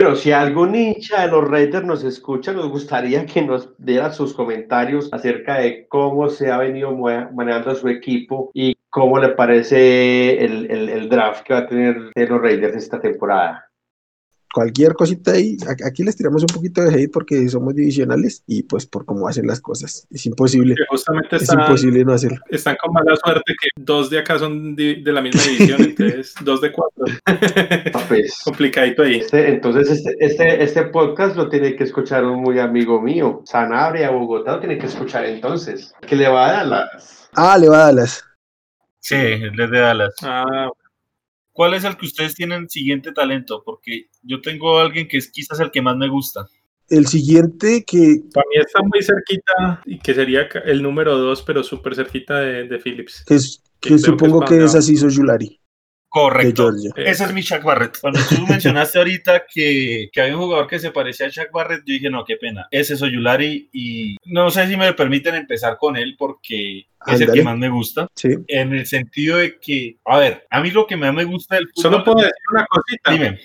[0.00, 4.32] Pero si algún hincha de los Raiders nos escucha, nos gustaría que nos diera sus
[4.32, 10.70] comentarios acerca de cómo se ha venido manejando su equipo y cómo le parece el,
[10.70, 13.67] el, el draft que va a tener de los Raiders esta temporada
[14.52, 18.86] cualquier cosita ahí, aquí les tiramos un poquito de hate porque somos divisionales y pues
[18.86, 20.06] por cómo hacen las cosas.
[20.10, 20.74] Es imposible.
[20.88, 22.38] justamente es imposible no hacerlo.
[22.48, 26.60] Están con mala suerte que dos de acá son de, la misma división, entonces dos
[26.60, 27.04] de cuatro.
[27.94, 29.16] Ah, pues, Complicadito ahí.
[29.16, 33.42] Este, entonces este, este, este podcast lo tiene que escuchar un muy amigo mío.
[33.44, 35.92] Sanabria, Bogotá, lo tiene que escuchar entonces.
[36.06, 37.28] Que le va a Dallas.
[37.34, 38.24] Ah, le va a Dallas.
[39.00, 40.14] Sí, es de Dallas.
[40.22, 40.68] Ah,
[41.58, 43.64] ¿Cuál es el que ustedes tienen siguiente talento?
[43.64, 46.46] Porque yo tengo a alguien que es quizás el que más me gusta.
[46.88, 48.20] El siguiente que...
[48.32, 52.78] Para mí está muy cerquita y que sería el número dos, pero súper cerquita de,
[52.78, 53.24] Phillips.
[53.26, 53.40] Que,
[53.80, 55.58] que, supongo que, es así Yulari.
[56.10, 56.72] Correcto.
[56.96, 57.98] Ese es mi Chuck Barrett.
[58.00, 61.80] Cuando tú mencionaste ahorita que, que, había un jugador que se parecía a Chuck Barrett,
[61.80, 62.66] yo dije, no, qué pena.
[62.70, 67.32] Ese es Oyulari y no sé si me permiten empezar con él porque es el
[67.32, 68.08] que más me gusta.
[68.14, 68.30] Sí.
[68.48, 71.68] En el sentido de que, a ver, a mí lo que más me gusta del
[71.68, 71.82] fútbol.
[71.82, 73.12] Solo puedo decir una cosita.
[73.12, 73.40] Dime.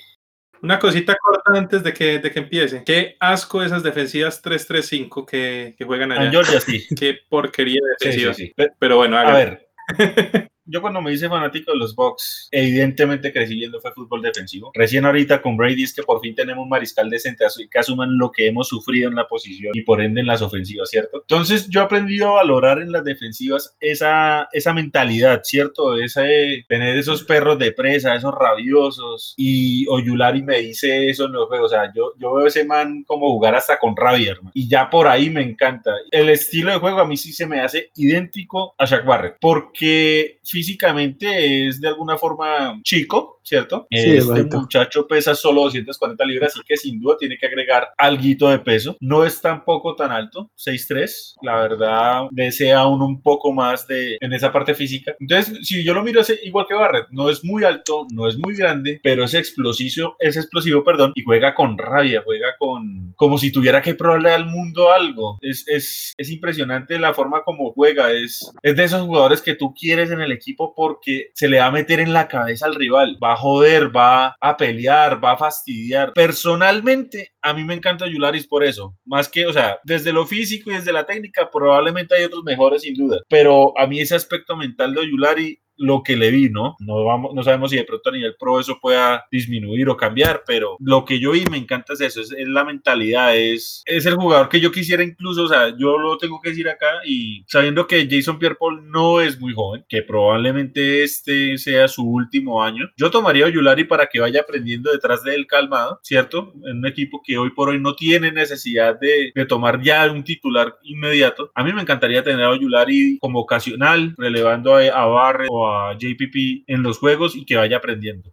[0.62, 2.84] Una cosita corta antes de que, de que empiece.
[2.86, 6.24] Qué asco esas defensivas 3-3-5 que, que juegan allá.
[6.24, 6.86] En Georgia, sí.
[6.98, 8.34] Qué porquería defensiva.
[8.34, 9.68] Sí, sí, Pero bueno, a ver.
[10.66, 14.72] yo cuando me hice fanático de los Bucks, evidentemente crecí viendo fue fútbol defensivo.
[14.74, 18.32] Recién ahorita con Brady es que por fin tenemos un mariscal decente que asuman lo
[18.32, 21.22] que hemos sufrido en la posición y por ende en las ofensivas, ¿cierto?
[21.22, 25.98] Entonces yo he aprendido a valorar en las defensivas esa, esa mentalidad, ¿cierto?
[25.98, 31.34] Esa de tener esos perros de presa, esos rabiosos y Oyulari me dice eso en
[31.34, 34.52] los juegos, o sea, yo, yo veo ese man como jugar hasta con rabia, hermano.
[34.54, 35.92] Y ya por ahí me encanta.
[36.12, 40.40] El estilo de juego a mí sí se me hace idéntico a Shaq Barrett, porque
[40.54, 43.88] físicamente es de alguna forma chico, ¿cierto?
[43.90, 48.50] Sí, este muchacho pesa solo 240 libras, así que sin duda tiene que agregar algo
[48.50, 48.96] de peso.
[49.00, 51.36] No es tampoco tan alto, 6'3".
[51.42, 55.16] La verdad, desea aún un poco más de en esa parte física.
[55.20, 58.38] Entonces, si yo lo miro es igual que Barrett, no es muy alto, no es
[58.38, 63.40] muy grande, pero es explosivo, es explosivo, perdón, y juega con rabia, juega con como
[63.40, 65.40] si tuviera que probarle al mundo algo.
[65.42, 69.74] Es, es, es impresionante la forma como juega, es, es de esos jugadores que tú
[69.74, 72.76] quieres en el equipo equipo porque se le va a meter en la cabeza al
[72.76, 76.14] rival, va a joder, va a pelear, va a fastidiar.
[76.14, 80.70] Personalmente, a mí me encanta Yularis por eso, más que, o sea, desde lo físico
[80.70, 84.56] y desde la técnica, probablemente hay otros mejores sin duda, pero a mí ese aspecto
[84.56, 86.76] mental de Yulari lo que le vi, ¿no?
[86.80, 90.44] No, vamos, no sabemos si de pronto a nivel pro eso pueda disminuir o cambiar,
[90.46, 94.16] pero lo que yo vi me encanta es eso, es, la mentalidad, es, es el
[94.16, 97.88] jugador que yo quisiera incluso, o sea, yo lo tengo que decir acá y sabiendo
[97.88, 103.12] que Jason Pierre-Paul no es muy joven, que probablemente este sea su último año, yo
[103.12, 106.54] tomaría a Yulari para que vaya aprendiendo detrás del calmado, ¿cierto?
[106.66, 110.24] En un equipo que hoy por hoy no tiene necesidad de, de tomar ya un
[110.24, 111.52] titular inmediato.
[111.56, 115.94] A mí me encantaría tener a Yulari como ocasional, relevando a, a Barre o a
[115.94, 118.32] JPP en los juegos y que vaya aprendiendo.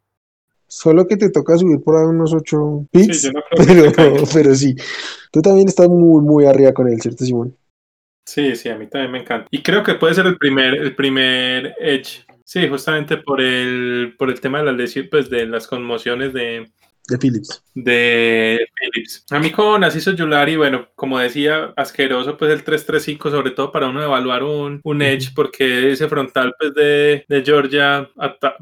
[0.67, 3.93] Solo que te toca subir por ahí unos 8 picks, pero,
[4.33, 4.77] pero sí.
[5.33, 7.57] Tú también estás muy, muy arriba con él, ¿cierto, Simón?
[8.25, 9.49] Sí, sí, a mí también me encanta.
[9.51, 12.25] Y creo que puede ser el primer, el primer Edge.
[12.45, 16.71] Sí, justamente por el, por el tema de las lesiones, pues de las conmociones de,
[17.11, 17.65] de Philips.
[17.75, 19.25] De Philips.
[19.31, 23.89] A mí con Asiso Yulari, bueno, como decía, asqueroso pues el 335, sobre todo para
[23.89, 28.09] uno evaluar un, un edge, porque ese frontal pues de, de Georgia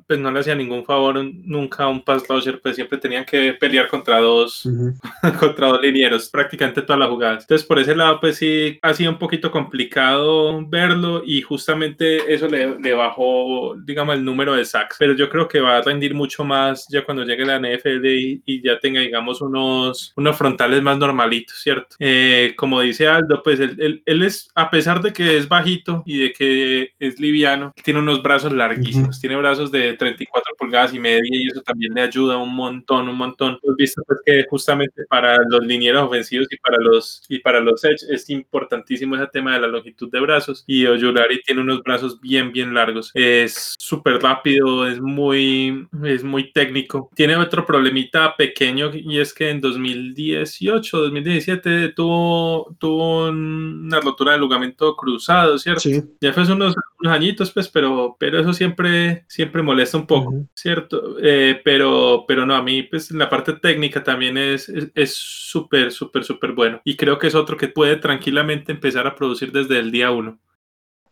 [0.06, 3.52] pues no le hacía ningún favor nunca a un pass rusher, pues siempre tenían que
[3.52, 4.66] pelear contra dos,
[5.38, 7.44] contra dos linieros, prácticamente todas las jugadas.
[7.44, 12.48] Entonces por ese lado pues sí ha sido un poquito complicado verlo y justamente eso
[12.48, 16.14] le, le bajó, digamos, el número de sacks, pero yo creo que va a rendir
[16.14, 20.36] mucho más ya cuando llegue la NFL y y, y ya tenga, digamos, unos, unos
[20.36, 21.96] frontales más normalitos, ¿cierto?
[21.98, 26.02] Eh, como dice Aldo, pues él, él, él, es, a pesar de que es bajito
[26.06, 29.20] y de que es liviano, tiene unos brazos larguísimos, uh -huh.
[29.20, 33.16] tiene brazos de 34 pulgadas y media y eso también le ayuda un montón, un
[33.16, 33.58] montón.
[33.62, 37.84] Hemos visto pues, que justamente para los linieros ofensivos y para los, y para los
[37.84, 42.20] edge es importantísimo ese tema de la longitud de brazos y Ojulari tiene unos brazos
[42.20, 43.10] bien, bien largos.
[43.14, 47.10] Es súper rápido, es muy, es muy técnico.
[47.14, 54.40] Tiene otro problemita pequeño y es que en 2018, 2017 tuvo, tuvo una rotura de
[54.40, 55.80] ligamento cruzado, ¿cierto?
[55.80, 56.02] Sí.
[56.20, 60.30] Ya fue hace unos, unos, añitos, pues, pero, pero eso siempre, siempre molesta un poco,
[60.30, 60.48] uh -huh.
[60.54, 61.16] ¿cierto?
[61.22, 64.70] Eh, pero, pero no, a mí, pues, la parte técnica también es
[65.14, 66.80] súper, súper, súper bueno.
[66.84, 70.38] Y creo que es otro que puede tranquilamente empezar a producir desde el día uno.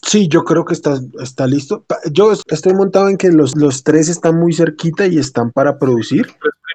[0.07, 1.85] Sí, yo creo que está, está listo.
[2.13, 6.27] Yo estoy montado en que los, los tres están muy cerquita y están para producir.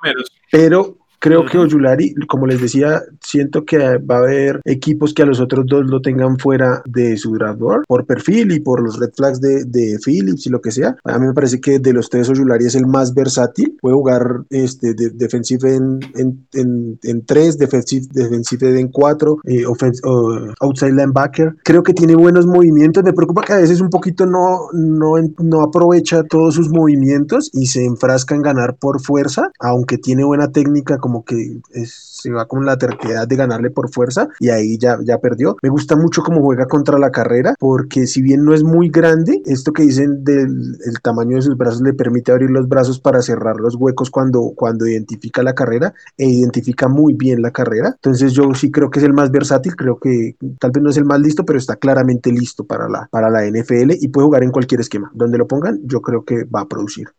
[0.01, 0.31] Primeros.
[0.49, 5.27] Pero Creo que Oyulari, como les decía, siento que va a haber equipos que a
[5.27, 8.99] los otros dos lo tengan fuera de su draft board por perfil y por los
[8.99, 10.97] red flags de, de, Phillips y lo que sea.
[11.03, 13.77] A mí me parece que de los tres Oyulari es el más versátil.
[13.79, 19.63] Puede jugar este, de, defensive en, en, en, en tres, defensive, defensive en cuatro, eh,
[19.67, 21.55] offense, uh, outside linebacker.
[21.63, 23.03] Creo que tiene buenos movimientos.
[23.03, 27.67] Me preocupa que a veces un poquito no, no, no aprovecha todos sus movimientos y
[27.67, 32.47] se enfrasca en ganar por fuerza, aunque tiene buena técnica como como que se va
[32.47, 35.57] con la terquedad de ganarle por fuerza y ahí ya, ya perdió.
[35.61, 39.41] Me gusta mucho cómo juega contra la carrera porque si bien no es muy grande,
[39.45, 43.21] esto que dicen del el tamaño de sus brazos le permite abrir los brazos para
[43.21, 47.89] cerrar los huecos cuando, cuando identifica la carrera e identifica muy bien la carrera.
[47.89, 50.97] Entonces yo sí creo que es el más versátil, creo que tal vez no es
[50.97, 54.43] el más listo, pero está claramente listo para la, para la NFL y puede jugar
[54.43, 55.11] en cualquier esquema.
[55.13, 57.09] Donde lo pongan, yo creo que va a producir.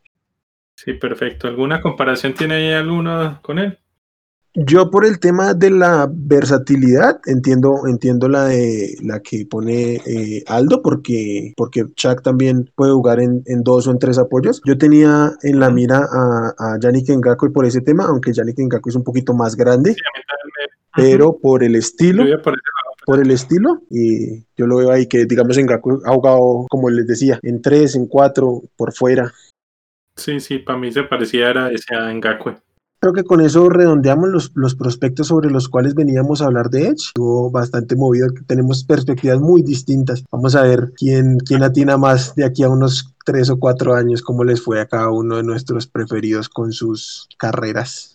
[0.75, 1.47] Sí, perfecto.
[1.47, 3.79] ¿Alguna comparación tiene ahí alguna con él?
[4.55, 10.45] Yo por el tema de la versatilidad entiendo, entiendo la de la que pone eh,
[10.47, 14.61] Aldo porque, porque Chuck también puede jugar en, en, dos o en tres apoyos.
[14.67, 18.91] Yo tenía en la mira a, a Yannick Ngakwe por ese tema, aunque Yannick Ngakwe
[18.91, 20.01] es un poquito más grande, sí,
[20.95, 22.23] pero por el estilo,
[23.07, 27.07] por el estilo, y yo lo veo ahí que digamos Ngakwe ha jugado, como les
[27.07, 29.33] decía, en tres, en cuatro, por fuera.
[30.15, 32.57] Sí, sí, para mí se parecía era ese a Ngakwe
[33.03, 36.87] creo que con eso redondeamos los, los, prospectos sobre los cuales veníamos a hablar de
[36.87, 37.09] Edge.
[37.09, 40.23] Estuvo bastante movido, tenemos perspectivas muy distintas.
[40.31, 44.23] Vamos a ver quién, quién atina más de aquí a unos tres o cuatro años,
[44.23, 48.12] cómo les fue a cada uno de nuestros preferidos con sus carreras.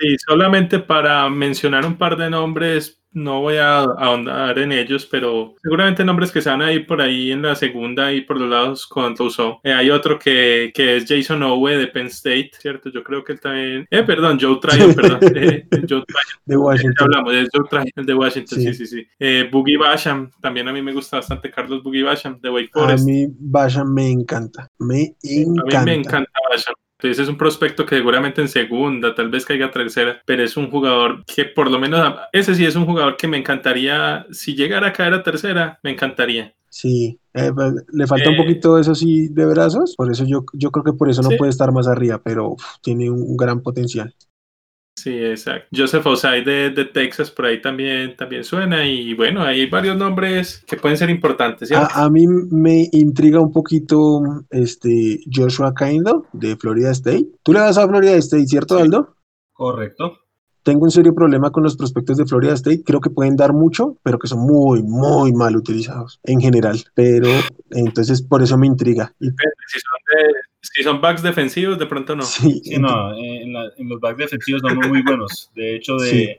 [0.00, 5.54] Sí, solamente para mencionar un par de nombres no voy a ahondar en ellos, pero
[5.62, 8.48] seguramente nombres que se van a ir por ahí en la segunda y por los
[8.48, 9.58] lados con Rousseau.
[9.64, 12.90] Eh, hay otro que, que, es Jason Owe de Penn State, ¿cierto?
[12.90, 13.86] Yo creo que él también...
[13.90, 15.18] Eh, perdón, Joe Tryon, perdón.
[15.34, 16.40] Eh, Joe Tryon.
[16.44, 16.96] De Washington.
[17.00, 18.86] hablamos, de Joe Tryon, el de Washington, sí, sí, sí.
[18.86, 19.06] sí.
[19.18, 23.02] Eh, Boogie Basham, también a mí me gusta bastante Carlos Boogie Basham de Wake Forest.
[23.02, 25.78] A mí Basham me encanta, me encanta.
[25.78, 26.74] A mí me encanta Basham.
[27.02, 30.70] Entonces es un prospecto que seguramente en segunda, tal vez caiga tercera, pero es un
[30.70, 34.88] jugador que por lo menos, ese sí es un jugador que me encantaría, si llegara
[34.88, 36.54] a caer a tercera, me encantaría.
[36.68, 37.50] Sí, eh,
[37.92, 40.92] le falta eh, un poquito eso sí de brazos, por eso yo, yo creo que
[40.92, 41.36] por eso no ¿sí?
[41.36, 44.14] puede estar más arriba, pero uf, tiene un, un gran potencial.
[45.00, 45.66] Sí, exacto.
[45.74, 50.62] Joseph Osai de, de, Texas por ahí también, también suena y bueno, hay varios nombres
[50.66, 51.72] que pueden ser importantes.
[51.72, 54.20] A, a, mí me intriga un poquito
[54.50, 57.28] este Joshua Kaindo de Florida State.
[57.42, 58.82] Tú le vas a Florida State, ¿cierto, sí.
[58.82, 59.16] Aldo?
[59.54, 60.18] Correcto.
[60.62, 62.82] Tengo un serio problema con los prospectos de Florida State.
[62.84, 66.78] Creo que pueden dar mucho, pero que son muy, muy mal utilizados en general.
[66.94, 67.28] Pero
[67.70, 69.14] entonces por eso me intriga.
[69.18, 70.32] Si son, de,
[70.62, 72.22] si son backs defensivos, de pronto no.
[72.22, 75.50] Sí, sí no, en, la, en, los backs defensivos son muy buenos.
[75.54, 76.36] De hecho, de, sí.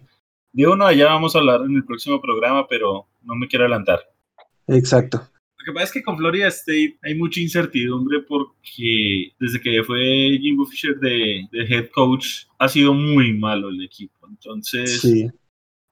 [0.54, 4.00] de uno allá vamos a hablar en el próximo programa, pero no me quiero adelantar.
[4.68, 5.28] Exacto.
[5.58, 10.38] Lo que pasa es que con Florida State hay mucha incertidumbre porque desde que fue
[10.40, 14.28] Jimbo Fisher de, de, head coach ha sido muy malo el equipo.
[14.28, 15.30] Entonces, sí.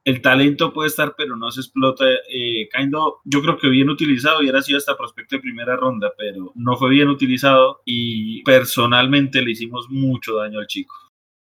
[0.10, 2.06] El talento puede estar, pero no se explota.
[2.30, 6.12] Eh, Kaindo, yo creo que bien utilizado y ahora sido hasta prospecto de primera ronda,
[6.18, 10.96] pero no fue bien utilizado y personalmente le hicimos mucho daño al chico.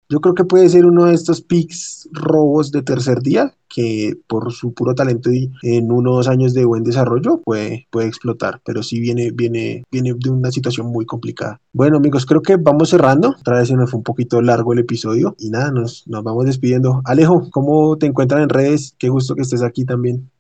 [0.09, 4.53] Yo creo que puede ser uno de estos picks robos de tercer día que por
[4.53, 9.01] su puro talento y en unos años de buen desarrollo puede, puede explotar, pero sí
[9.01, 11.61] viene, viene, viene de una situación muy complicada.
[11.73, 15.35] Bueno amigos, creo que vamos cerrando, otra vez nos fue un poquito largo el episodio
[15.39, 17.03] y nada, nos, nos vamos despidiendo.
[17.05, 18.95] Alejo, ¿cómo te encuentran en redes?
[18.99, 20.31] Qué gusto que estés aquí también.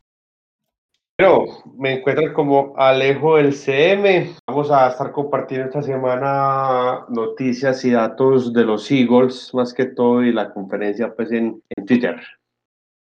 [1.16, 1.46] Pero
[1.78, 4.34] me encuentran como Alejo del CM.
[4.48, 10.24] Vamos a estar compartiendo esta semana noticias y datos de los Eagles, más que todo,
[10.24, 12.20] y la conferencia pues en, en Twitter.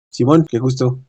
[0.10, 1.00] Simón, qué gusto.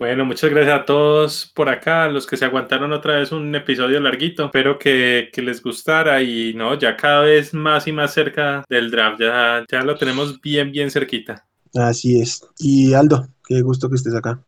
[0.00, 4.00] Bueno, muchas gracias a todos por acá, los que se aguantaron otra vez un episodio
[4.00, 4.46] larguito.
[4.46, 8.90] Espero que, que, les gustara y no, ya cada vez más y más cerca del
[8.90, 11.46] draft, ya, ya lo tenemos bien, bien cerquita.
[11.74, 12.40] Así es.
[12.58, 14.42] Y Aldo, qué gusto que estés acá.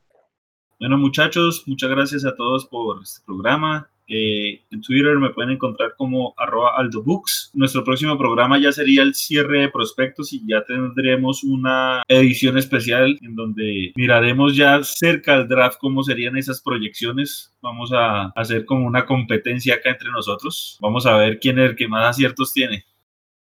[0.82, 3.88] Bueno, muchachos, muchas gracias a todos por este programa.
[4.08, 7.52] Eh, en Twitter me pueden encontrar como arroba aldobooks.
[7.54, 13.16] Nuestro próximo programa ya sería el cierre de prospectos y ya tendremos una edición especial
[13.22, 17.54] en donde miraremos ya cerca al draft cómo serían esas proyecciones.
[17.62, 20.78] Vamos a hacer como una competencia acá entre nosotros.
[20.80, 22.86] Vamos a ver quién es el que más aciertos tiene.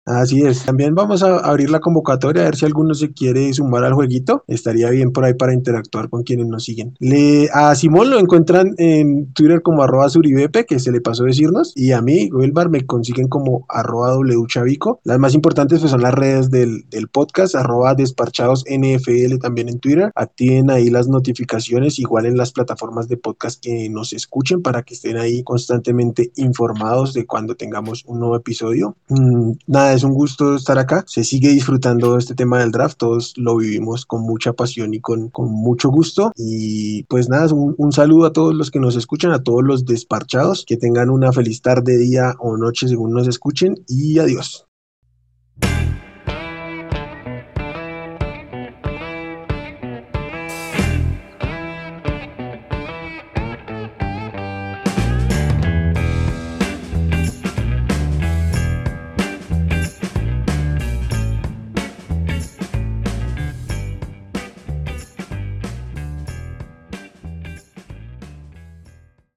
[0.06, 0.66] Así es.
[0.66, 4.44] También vamos a abrir la convocatoria a ver si alguno se quiere sumar al jueguito.
[4.48, 6.96] Estaría bien por ahí para interactuar con quienes nos siguen.
[7.00, 11.72] Le, a Simón lo encuentran en Twitter como arroba suribepe, que se le pasó decirnos.
[11.76, 15.00] Y a mí, Wilbar, me consiguen como arroba wchavico.
[15.04, 19.80] Las más importantes pues, son las redes del, del podcast, arroba desparchados NFL también en
[19.80, 20.12] Twitter.
[20.16, 24.96] Activen ahí las notificaciones, igual en las plataformas de podcast que nos escuchen para que
[24.96, 28.98] estén ahí constantemente informados de cuando tengamos un nuevo episodio.
[29.08, 29.54] Mm,
[29.94, 31.04] es un gusto estar acá.
[31.08, 32.98] Se sigue disfrutando este tema del draft.
[32.98, 36.32] Todos lo vivimos con mucha pasión y con, con mucho gusto.
[36.36, 39.86] Y pues nada, un, un saludo a todos los que nos escuchan, a todos los
[39.86, 40.66] desparchados.
[40.66, 43.84] Que tengan una feliz tarde, día o noche según nos escuchen.
[43.88, 44.66] Y adiós.